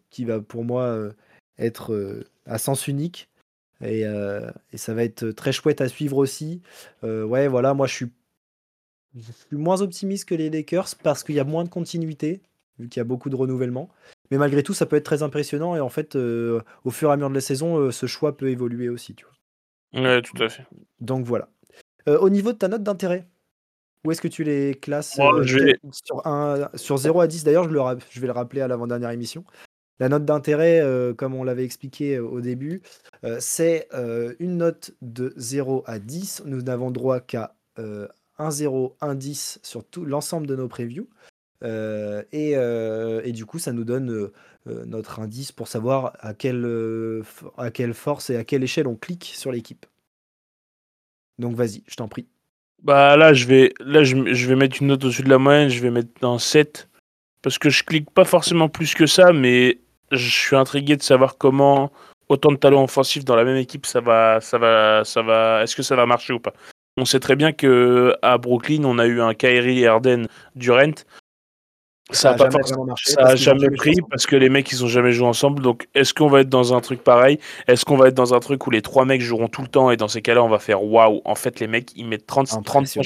qui 0.09 0.25
va 0.25 0.39
pour 0.39 0.63
moi 0.63 0.83
euh, 0.83 1.11
être 1.57 1.93
euh, 1.93 2.23
à 2.45 2.57
sens 2.57 2.87
unique. 2.87 3.29
Et, 3.81 4.05
ça 4.75 4.93
va 4.93 5.03
être 5.03 5.31
très 5.31 5.51
chouette 5.51 5.81
à 5.81 5.89
suivre 5.89 6.17
aussi. 6.17 6.61
ouais, 7.03 7.49
voilà, 7.49 7.73
moi 7.73 7.85
je 7.85 7.93
suis, 7.93 8.11
moins 9.51 9.81
optimiste 9.81 10.25
que 10.25 10.35
les 10.35 10.49
Lakers 10.49 10.95
parce 11.03 11.23
qu'il 11.23 11.35
y 11.35 11.39
a 11.39 11.43
moins 11.43 11.63
de 11.63 11.69
continuité, 11.69 12.41
vu 12.79 12.89
qu'il 12.89 12.99
y 12.99 13.01
a 13.01 13.05
beaucoup 13.05 13.29
de 13.29 13.35
renouvellement. 13.35 13.89
Mais 14.31 14.37
malgré 14.37 14.63
tout, 14.63 14.73
ça 14.73 14.85
peut 14.85 14.95
être 14.95 15.05
très 15.05 15.23
impressionnant. 15.23 15.75
Et 15.75 15.79
en 15.79 15.89
fait, 15.89 16.15
au 16.15 16.89
fur 16.89 17.09
et 17.09 17.13
à 17.13 17.15
mesure 17.15 17.29
de 17.29 17.35
la 17.35 17.41
saison, 17.41 17.91
ce 17.91 18.05
choix 18.05 18.35
peut 18.35 18.49
évoluer 18.49 18.89
aussi. 18.89 19.13
Tu 19.13 19.25
vois. 19.25 20.01
Ouais, 20.01 20.21
tout 20.21 20.41
à 20.41 20.49
fait. 20.49 20.65
Donc 21.01 21.25
voilà. 21.25 21.49
au 22.07 22.29
niveau 22.29 22.51
de 22.51 22.57
ta 22.57 22.67
note 22.67 22.83
d'intérêt, 22.83 23.27
où 24.05 24.11
est-ce 24.11 24.21
que 24.21 24.27
tu 24.27 24.43
les 24.43 24.75
classes 24.75 25.17
euh, 25.19 25.43
sur, 25.91 26.27
un, 26.27 26.69
sur 26.75 26.97
0 26.97 27.21
à 27.21 27.27
10 27.27 27.43
D'ailleurs, 27.45 27.69
je, 27.69 27.99
je 28.09 28.19
vais 28.19 28.27
le 28.27 28.33
rappeler 28.33 28.61
à 28.61 28.67
l'avant-dernière 28.67 29.11
émission. 29.11 29.45
La 29.99 30.09
note 30.09 30.25
d'intérêt, 30.25 30.81
euh, 30.81 31.13
comme 31.13 31.33
on 31.35 31.43
l'avait 31.43 31.63
expliqué 31.63 32.17
euh, 32.17 32.25
au 32.25 32.41
début, 32.41 32.81
c'est 33.39 33.87
une 34.39 34.57
note 34.57 34.91
de 35.01 35.33
0 35.37 35.83
à 35.85 35.99
10. 35.99 36.43
Nous 36.45 36.61
n'avons 36.61 36.91
droit 36.91 37.21
qu'à 37.21 37.55
1 38.43 38.51
0, 38.51 38.95
1 39.01 39.15
10 39.15 39.59
sur 39.63 39.83
tout 39.83 40.05
l'ensemble 40.05 40.47
de 40.47 40.55
nos 40.55 40.67
previews. 40.67 41.07
Et, 41.63 42.51
et, 42.51 43.31
du 43.31 43.45
coup, 43.45 43.57
ça 43.57 43.71
nous 43.71 43.85
donne 43.85 44.31
notre 44.65 45.21
indice 45.21 45.53
pour 45.53 45.69
savoir 45.69 46.13
à 46.19 46.33
quelle, 46.33 47.23
à 47.57 47.71
quelle 47.71 47.93
force 47.93 48.29
et 48.29 48.35
à 48.35 48.43
quelle 48.43 48.63
échelle 48.63 48.87
on 48.87 48.95
clique 48.95 49.31
sur 49.35 49.51
l'équipe. 49.51 49.85
Donc 51.39 51.55
vas-y, 51.55 51.83
je 51.87 51.95
t'en 51.95 52.07
prie. 52.07 52.27
Bah 52.83 53.15
là, 53.15 53.33
je 53.33 53.45
vais, 53.47 53.73
là, 53.79 54.03
je, 54.03 54.15
vais 54.15 54.55
mettre 54.55 54.81
une 54.81 54.87
note 54.87 55.03
au-dessus 55.05 55.23
de 55.23 55.29
la 55.29 55.37
moyenne, 55.37 55.69
je 55.69 55.81
vais 55.81 55.89
mettre 55.89 56.23
un 56.23 56.37
7. 56.37 56.89
Parce 57.41 57.57
que 57.57 57.69
je 57.69 57.83
clique 57.83 58.09
pas 58.11 58.25
forcément 58.25 58.69
plus 58.69 58.93
que 58.93 59.05
ça, 59.05 59.33
mais 59.33 59.79
je 60.11 60.29
suis 60.29 60.55
intrigué 60.55 60.95
de 60.95 61.01
savoir 61.01 61.37
comment 61.37 61.91
autant 62.29 62.51
de 62.51 62.57
talents 62.57 62.83
offensifs 62.83 63.25
dans 63.25 63.35
la 63.35 63.43
même 63.43 63.57
équipe, 63.57 63.85
ça 63.85 63.99
va, 63.99 64.39
ça 64.41 64.57
va, 64.57 65.03
ça 65.03 65.21
va. 65.21 65.63
Est-ce 65.63 65.75
que 65.75 65.83
ça 65.83 65.95
va 65.95 66.05
marcher 66.05 66.33
ou 66.33 66.39
pas 66.39 66.53
On 66.97 67.05
sait 67.05 67.19
très 67.19 67.35
bien 67.35 67.51
que 67.51 68.15
à 68.21 68.37
Brooklyn, 68.37 68.83
on 68.83 68.99
a 68.99 69.05
eu 69.05 69.21
un 69.21 69.33
Kyrie 69.33 69.81
Erden 69.81 70.27
Durant. 70.55 70.93
Ça 72.11 72.35
n'a 72.35 72.49
jamais, 72.49 73.37
jamais 73.37 73.69
pris 73.69 73.95
parce 74.09 74.27
que 74.27 74.35
les 74.35 74.49
mecs 74.49 74.69
ils 74.71 74.83
ont 74.83 74.87
jamais 74.87 75.13
joué 75.13 75.25
ensemble. 75.25 75.63
Donc 75.63 75.87
est-ce 75.95 76.13
qu'on 76.13 76.27
va 76.27 76.41
être 76.41 76.49
dans 76.49 76.73
un 76.73 76.81
truc 76.81 77.01
pareil? 77.01 77.39
Est-ce 77.67 77.85
qu'on 77.85 77.95
va 77.95 78.09
être 78.09 78.13
dans 78.13 78.33
un 78.33 78.39
truc 78.39 78.67
où 78.67 78.71
les 78.71 78.81
trois 78.81 79.05
mecs 79.05 79.21
joueront 79.21 79.47
tout 79.47 79.61
le 79.61 79.69
temps 79.69 79.89
et 79.89 79.95
dans 79.95 80.09
ces 80.09 80.21
cas-là 80.21 80.43
on 80.43 80.49
va 80.49 80.59
faire 80.59 80.83
waouh? 80.83 81.21
En 81.23 81.35
fait 81.35 81.59
les 81.61 81.67
mecs 81.67 81.91
ils 81.95 82.05
mettent 82.05 82.27
30, 82.27 82.63
30 82.63 82.93
points, 82.93 83.03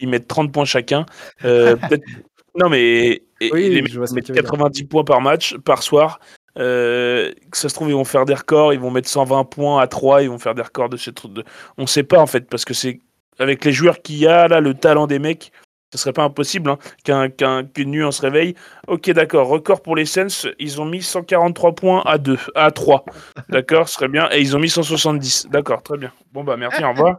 ils 0.00 0.08
mettent 0.08 0.26
30 0.26 0.52
points 0.52 0.64
chacun. 0.64 1.06
Euh, 1.44 1.76
non 2.56 2.68
mais 2.68 3.22
les 3.40 3.82
mecs 3.82 3.94
mettent 4.12 4.32
90 4.32 4.84
points 4.84 5.04
par 5.04 5.20
match 5.20 5.56
par 5.58 5.82
soir. 5.82 6.18
Euh, 6.58 7.32
que 7.52 7.56
ça 7.56 7.68
se 7.68 7.74
trouve 7.74 7.88
ils 7.88 7.94
vont 7.94 8.04
faire 8.04 8.24
des 8.24 8.34
records, 8.34 8.74
ils 8.74 8.80
vont 8.80 8.90
mettre 8.90 9.08
120 9.08 9.44
points 9.44 9.80
à 9.80 9.86
3, 9.86 10.24
ils 10.24 10.28
vont 10.28 10.38
faire 10.38 10.56
des 10.56 10.62
records 10.62 10.88
de 10.88 10.96
ces 10.96 11.12
trucs. 11.12 11.32
De... 11.32 11.44
On 11.78 11.86
sait 11.86 12.02
pas 12.02 12.18
en 12.18 12.26
fait 12.26 12.50
parce 12.50 12.64
que 12.64 12.74
c'est 12.74 13.00
avec 13.38 13.64
les 13.64 13.72
joueurs 13.72 14.02
qu'il 14.02 14.16
y 14.16 14.26
a 14.26 14.48
là, 14.48 14.60
le 14.60 14.74
talent 14.74 15.06
des 15.06 15.18
mecs 15.18 15.52
ce 15.92 15.98
serait 15.98 16.12
pas 16.12 16.22
impossible 16.22 16.70
hein, 16.70 16.78
qu'un, 17.04 17.64
qu'une 17.64 17.90
nuit 17.90 18.04
on 18.04 18.12
se 18.12 18.22
réveille. 18.22 18.54
Ok, 18.86 19.10
d'accord, 19.10 19.48
record 19.48 19.82
pour 19.82 19.96
les 19.96 20.06
Sens, 20.06 20.46
ils 20.58 20.80
ont 20.80 20.84
mis 20.84 21.02
143 21.02 21.74
points 21.74 22.02
à 22.06 22.18
2, 22.18 22.38
à 22.54 22.70
3. 22.70 23.04
D'accord, 23.48 23.88
ce 23.88 23.94
serait 23.94 24.08
bien. 24.08 24.28
Et 24.30 24.40
ils 24.40 24.56
ont 24.56 24.60
mis 24.60 24.70
170. 24.70 25.48
D'accord, 25.50 25.82
très 25.82 25.98
bien. 25.98 26.12
Bon, 26.32 26.44
bah 26.44 26.56
merci, 26.56 26.84
au 26.84 26.90
revoir. 26.90 27.18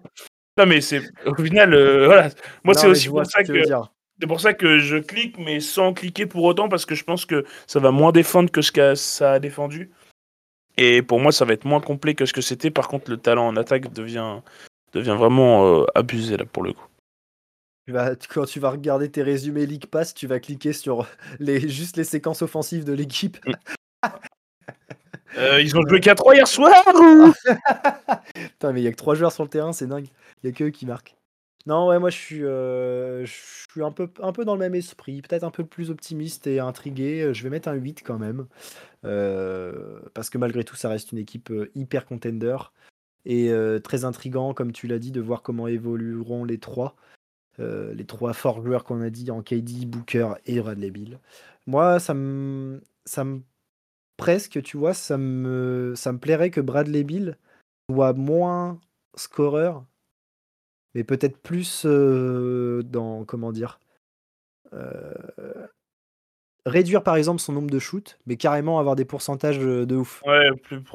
Non, 0.58 0.66
mais 0.66 0.82
c'est 0.82 1.02
au 1.26 1.36
final, 1.36 1.74
euh, 1.74 2.06
voilà. 2.06 2.30
Moi, 2.64 2.74
c'est 2.74 2.88
aussi 2.88 3.10
pour 3.10 3.26
ça 3.26 3.44
que. 3.44 3.64
C'est 4.20 4.28
pour 4.28 4.40
ça 4.40 4.54
que 4.54 4.78
je 4.78 4.98
clique, 4.98 5.40
mais 5.40 5.60
sans 5.60 5.94
cliquer 5.94 6.28
pour 6.28 6.44
autant, 6.44 6.70
parce 6.70 6.86
que 6.86 6.94
je 6.94 7.04
pense 7.04 7.26
que 7.26 7.44
ça 7.66 7.80
va 7.80 7.90
moins 7.90 8.12
défendre 8.12 8.52
que 8.52 8.62
ce 8.62 8.72
que 8.72 8.94
ça 8.94 9.34
a 9.34 9.40
défendu. 9.40 9.90
Et 10.78 11.02
pour 11.02 11.20
moi, 11.20 11.32
ça 11.32 11.44
va 11.44 11.54
être 11.54 11.66
moins 11.66 11.82
complet 11.82 12.14
que 12.14 12.28
ce 12.28 12.34
que 12.34 12.42
c'était. 12.42 12.70
Par 12.70 12.88
contre, 12.88 13.10
le 13.10 13.18
talent 13.18 13.48
en 13.48 13.58
attaque 13.58 13.92
devient, 13.92 14.42
devient 14.94 15.16
vraiment 15.18 15.66
euh, 15.66 15.86
abusé, 15.96 16.38
là, 16.38 16.46
pour 16.46 16.64
le 16.64 16.74
coup 16.74 16.86
quand 18.34 18.46
tu 18.46 18.60
vas 18.60 18.72
regarder 18.72 19.10
tes 19.10 19.24
résumés 19.24 19.66
League 19.66 19.88
Pass, 19.88 20.14
tu 20.14 20.28
vas 20.28 20.40
cliquer 20.40 20.74
sur 20.74 21.08
les, 21.40 21.68
juste 21.68 21.98
les 21.98 22.04
séquences 22.04 22.42
offensives 22.42 22.86
de 22.86 22.94
l'équipe. 22.94 23.38
Mm. 23.46 23.54
Euh, 25.38 25.62
ils 25.62 25.78
ont 25.78 25.82
joué 25.88 26.02
qu'à 26.02 26.14
3 26.14 26.36
hier 26.36 26.46
soir 26.46 26.74
Putain, 28.36 28.74
mais 28.74 28.82
il 28.82 28.84
y 28.84 28.88
a 28.88 28.92
que 28.92 28.98
3 28.98 29.16
joueurs 29.16 29.32
sur 29.32 29.44
le 29.44 29.50
terrain, 29.50 29.72
c'est 29.72 29.88
dingue. 29.88 30.10
Il 30.44 30.48
y 30.48 30.50
a 30.50 30.54
que 30.54 30.66
eux 30.66 30.70
qui 30.72 30.86
marquent. 30.86 31.16
Non, 31.66 31.88
ouais, 31.88 32.00
moi 32.00 32.10
je 32.10 32.18
suis, 32.18 32.44
euh, 32.44 33.26
je 33.26 33.32
suis 33.72 33.82
un, 33.82 33.92
peu, 33.92 34.10
un 34.22 34.34
peu 34.34 34.44
dans 34.44 34.56
le 34.56 34.60
même 34.60 34.76
esprit, 34.76 35.22
peut-être 35.22 35.46
un 35.46 35.50
peu 35.50 35.64
plus 35.64 35.90
optimiste 35.90 36.48
et 36.48 36.60
intrigué. 36.60 37.34
Je 37.34 37.44
vais 37.44 37.50
mettre 37.50 37.70
un 37.70 37.76
8 37.76 38.04
quand 38.04 38.20
même. 38.20 38.46
Euh, 39.06 40.02
parce 40.14 40.30
que 40.30 40.38
malgré 40.38 40.66
tout, 40.66 40.76
ça 40.76 40.90
reste 40.90 41.14
une 41.14 41.18
équipe 41.18 41.50
hyper 41.76 42.06
contender. 42.06 42.58
Et 43.26 43.52
très 43.84 44.04
intrigant, 44.06 44.54
comme 44.54 44.72
tu 44.72 44.88
l'as 44.88 45.00
dit, 45.00 45.12
de 45.12 45.22
voir 45.22 45.44
comment 45.44 45.68
évolueront 45.68 46.44
les 46.44 46.58
trois. 46.58 46.96
Euh, 47.60 47.94
les 47.94 48.06
trois 48.06 48.34
forts 48.34 48.64
joueurs 48.64 48.84
qu'on 48.84 49.02
a 49.02 49.10
dit 49.10 49.30
en 49.30 49.42
KD, 49.42 49.86
Booker 49.86 50.34
et 50.46 50.60
Bradley 50.62 50.90
Bill. 50.90 51.20
Moi, 51.68 52.00
ça 52.00 52.14
me, 52.14 52.82
ça 53.06 53.24
me 53.24 53.42
presque, 54.18 54.64
tu 54.64 54.78
vois, 54.78 54.94
ça 54.94 55.18
me, 55.18 55.94
ça 55.96 56.14
me 56.14 56.20
plairait 56.20 56.50
que 56.52 56.62
Bradley 56.62 57.04
Bill 57.04 57.38
soit 57.90 58.14
moins 58.14 58.80
scoreur, 59.16 59.86
mais 60.96 61.04
peut-être 61.04 61.38
plus 61.38 61.84
euh, 61.86 62.84
dans, 62.84 63.26
comment 63.26 63.52
dire, 63.52 63.80
euh, 64.74 65.14
réduire 66.66 67.04
par 67.04 67.16
exemple 67.16 67.40
son 67.40 67.54
nombre 67.54 67.70
de 67.70 67.80
shoots, 67.80 68.20
mais 68.26 68.38
carrément 68.38 68.80
avoir 68.80 68.96
des 68.96 69.06
pourcentages 69.06 69.60
de 69.60 69.96
ouf. 69.96 70.24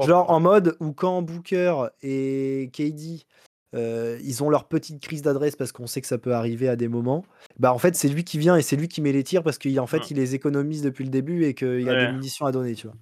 Genre 0.00 0.30
en 0.30 0.40
mode 0.40 0.76
où 0.80 0.92
quand 0.92 1.22
Booker 1.22 1.88
et 2.02 2.70
KD 2.72 3.26
euh, 3.74 4.18
ils 4.22 4.42
ont 4.42 4.48
leur 4.48 4.68
petite 4.68 5.02
crise 5.02 5.22
d'adresse 5.22 5.56
parce 5.56 5.72
qu'on 5.72 5.86
sait 5.86 6.00
que 6.00 6.06
ça 6.06 6.18
peut 6.18 6.34
arriver 6.34 6.68
à 6.68 6.76
des 6.76 6.88
moments. 6.88 7.24
Bah 7.58 7.72
en 7.72 7.78
fait 7.78 7.96
c'est 7.96 8.08
lui 8.08 8.24
qui 8.24 8.38
vient 8.38 8.56
et 8.56 8.62
c'est 8.62 8.76
lui 8.76 8.88
qui 8.88 9.02
met 9.02 9.12
les 9.12 9.24
tirs 9.24 9.42
parce 9.42 9.58
qu'en 9.58 9.86
fait 9.86 9.98
mmh. 9.98 10.06
il 10.10 10.16
les 10.16 10.34
économise 10.34 10.82
depuis 10.82 11.04
le 11.04 11.10
début 11.10 11.44
et 11.44 11.54
qu'il 11.54 11.82
y 11.82 11.90
a 11.90 12.06
des 12.06 12.12
munitions 12.12 12.46
à 12.46 12.52
donner, 12.52 12.74
tu 12.74 12.86
vois. 12.86 12.96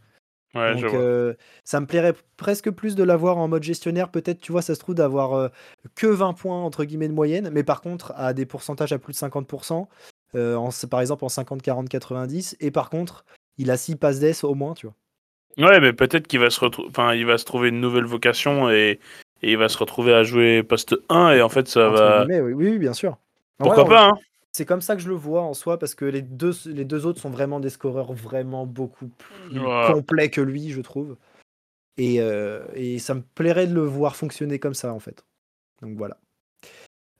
Donc 0.54 0.84
euh, 0.94 1.34
ça 1.64 1.80
me 1.80 1.86
plairait 1.86 2.14
presque 2.36 2.70
plus 2.70 2.94
de 2.94 3.02
l'avoir 3.02 3.38
en 3.38 3.48
mode 3.48 3.64
gestionnaire, 3.64 4.08
peut-être 4.08 4.40
tu 4.40 4.52
vois 4.52 4.62
ça 4.62 4.76
se 4.76 4.80
trouve 4.80 4.94
d'avoir 4.94 5.34
euh, 5.34 5.48
que 5.96 6.06
20 6.06 6.32
points 6.34 6.62
entre 6.62 6.84
guillemets 6.84 7.08
de 7.08 7.12
moyenne, 7.12 7.50
mais 7.52 7.64
par 7.64 7.80
contre 7.80 8.12
à 8.16 8.32
des 8.34 8.46
pourcentages 8.46 8.92
à 8.92 8.98
plus 8.98 9.12
de 9.12 9.18
50%, 9.18 9.86
en, 10.36 10.70
par 10.88 11.00
exemple 11.00 11.24
en 11.24 11.28
50, 11.28 11.62
40, 11.62 11.88
90, 11.88 12.56
et 12.60 12.70
par 12.70 12.90
contre 12.90 13.24
il 13.58 13.70
a 13.70 13.76
6 13.76 13.96
passes 13.96 14.20
d'ess 14.20 14.44
au 14.44 14.54
moins, 14.54 14.74
tu 14.74 14.86
vois. 14.86 14.94
Ouais, 15.56 15.78
mais 15.78 15.92
peut-être 15.92 16.26
qu'il 16.26 16.40
va 16.40 16.50
se 16.50 16.64
enfin, 16.88 17.14
il 17.14 17.26
va 17.26 17.38
se 17.38 17.44
trouver 17.44 17.68
une 17.68 17.80
nouvelle 17.80 18.06
vocation 18.06 18.70
et 18.70 18.98
et 19.42 19.52
il 19.52 19.58
va 19.58 19.68
se 19.68 19.76
retrouver 19.76 20.14
à 20.14 20.22
jouer 20.22 20.62
poste 20.62 20.96
1 21.10 21.32
et 21.32 21.42
en 21.42 21.48
fait 21.48 21.68
ça 21.68 21.90
va. 21.90 22.24
oui, 22.26 22.54
oui, 22.54 22.78
bien 22.78 22.94
sûr. 22.94 23.18
Pourquoi 23.58 23.84
pas 23.84 24.08
hein 24.08 24.14
C'est 24.52 24.64
comme 24.64 24.80
ça 24.80 24.96
que 24.96 25.02
je 25.02 25.08
le 25.08 25.14
vois 25.14 25.42
en 25.42 25.54
soi 25.54 25.78
parce 25.78 25.94
que 25.94 26.06
les 26.06 26.22
deux, 26.22 26.52
les 26.66 26.84
deux 26.84 27.06
autres 27.06 27.20
sont 27.20 27.30
vraiment 27.30 27.60
des 27.60 27.70
scoreurs 27.70 28.14
vraiment 28.14 28.66
beaucoup 28.66 29.08
plus 29.08 29.60
complets 29.86 30.30
que 30.30 30.40
lui, 30.40 30.70
je 30.70 30.80
trouve. 30.80 31.16
Et, 31.96 32.20
euh, 32.20 32.64
et, 32.74 32.98
ça 32.98 33.14
me 33.14 33.22
plairait 33.22 33.68
de 33.68 33.74
le 33.74 33.82
voir 33.82 34.16
fonctionner 34.16 34.58
comme 34.58 34.74
ça 34.74 34.92
en 34.92 34.98
fait. 34.98 35.24
Donc 35.82 35.96
voilà. 35.96 36.16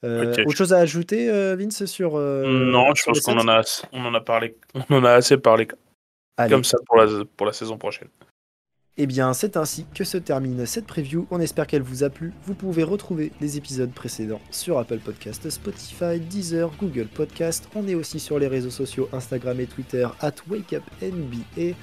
Euh, 0.04 0.34
autre 0.44 0.56
chose 0.56 0.72
à 0.72 0.78
ajouter, 0.78 1.30
euh, 1.30 1.56
Vince, 1.58 1.86
sur. 1.86 2.18
non, 2.18 2.94
je 2.94 3.02
pense 3.04 3.20
qu'on 3.20 3.38
en 3.38 3.48
a, 3.48 3.62
on 3.92 4.04
en 4.04 4.14
a 4.14 4.20
parlé, 4.20 4.56
on 4.90 4.96
en 4.96 5.04
a 5.04 5.12
assez 5.12 5.38
parlé. 5.38 5.66
Comme 6.48 6.64
ça 6.64 6.78
pour 6.86 6.98
la, 6.98 7.24
pour 7.36 7.46
la 7.46 7.52
saison 7.52 7.78
prochaine. 7.78 8.08
Eh 8.96 9.06
bien, 9.06 9.32
c'est 9.34 9.56
ainsi 9.56 9.86
que 9.92 10.04
se 10.04 10.18
termine 10.18 10.66
cette 10.66 10.86
preview. 10.86 11.26
On 11.32 11.40
espère 11.40 11.66
qu'elle 11.66 11.82
vous 11.82 12.04
a 12.04 12.10
plu. 12.10 12.32
Vous 12.44 12.54
pouvez 12.54 12.84
retrouver 12.84 13.32
les 13.40 13.56
épisodes 13.56 13.92
précédents 13.92 14.40
sur 14.52 14.78
Apple 14.78 15.00
Podcast, 15.00 15.50
Spotify, 15.50 16.20
Deezer, 16.20 16.70
Google 16.78 17.06
Podcast. 17.06 17.68
On 17.74 17.88
est 17.88 17.96
aussi 17.96 18.20
sur 18.20 18.38
les 18.38 18.46
réseaux 18.46 18.70
sociaux 18.70 19.08
Instagram 19.12 19.58
et 19.58 19.66
Twitter 19.66 20.06
at 20.20 20.34
WakeUpNBA. 20.48 21.74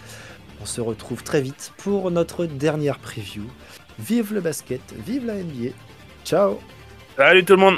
On 0.61 0.65
se 0.65 0.79
retrouve 0.79 1.21
très 1.23 1.41
vite 1.41 1.73
pour 1.77 2.11
notre 2.11 2.45
dernière 2.45 2.97
preview. 2.97 3.43
Vive 3.99 4.33
le 4.33 4.39
basket, 4.39 4.81
vive 5.05 5.25
la 5.25 5.35
NBA. 5.35 5.71
Ciao 6.23 6.59
Salut 7.17 7.43
tout 7.43 7.53
le 7.53 7.59
monde 7.59 7.77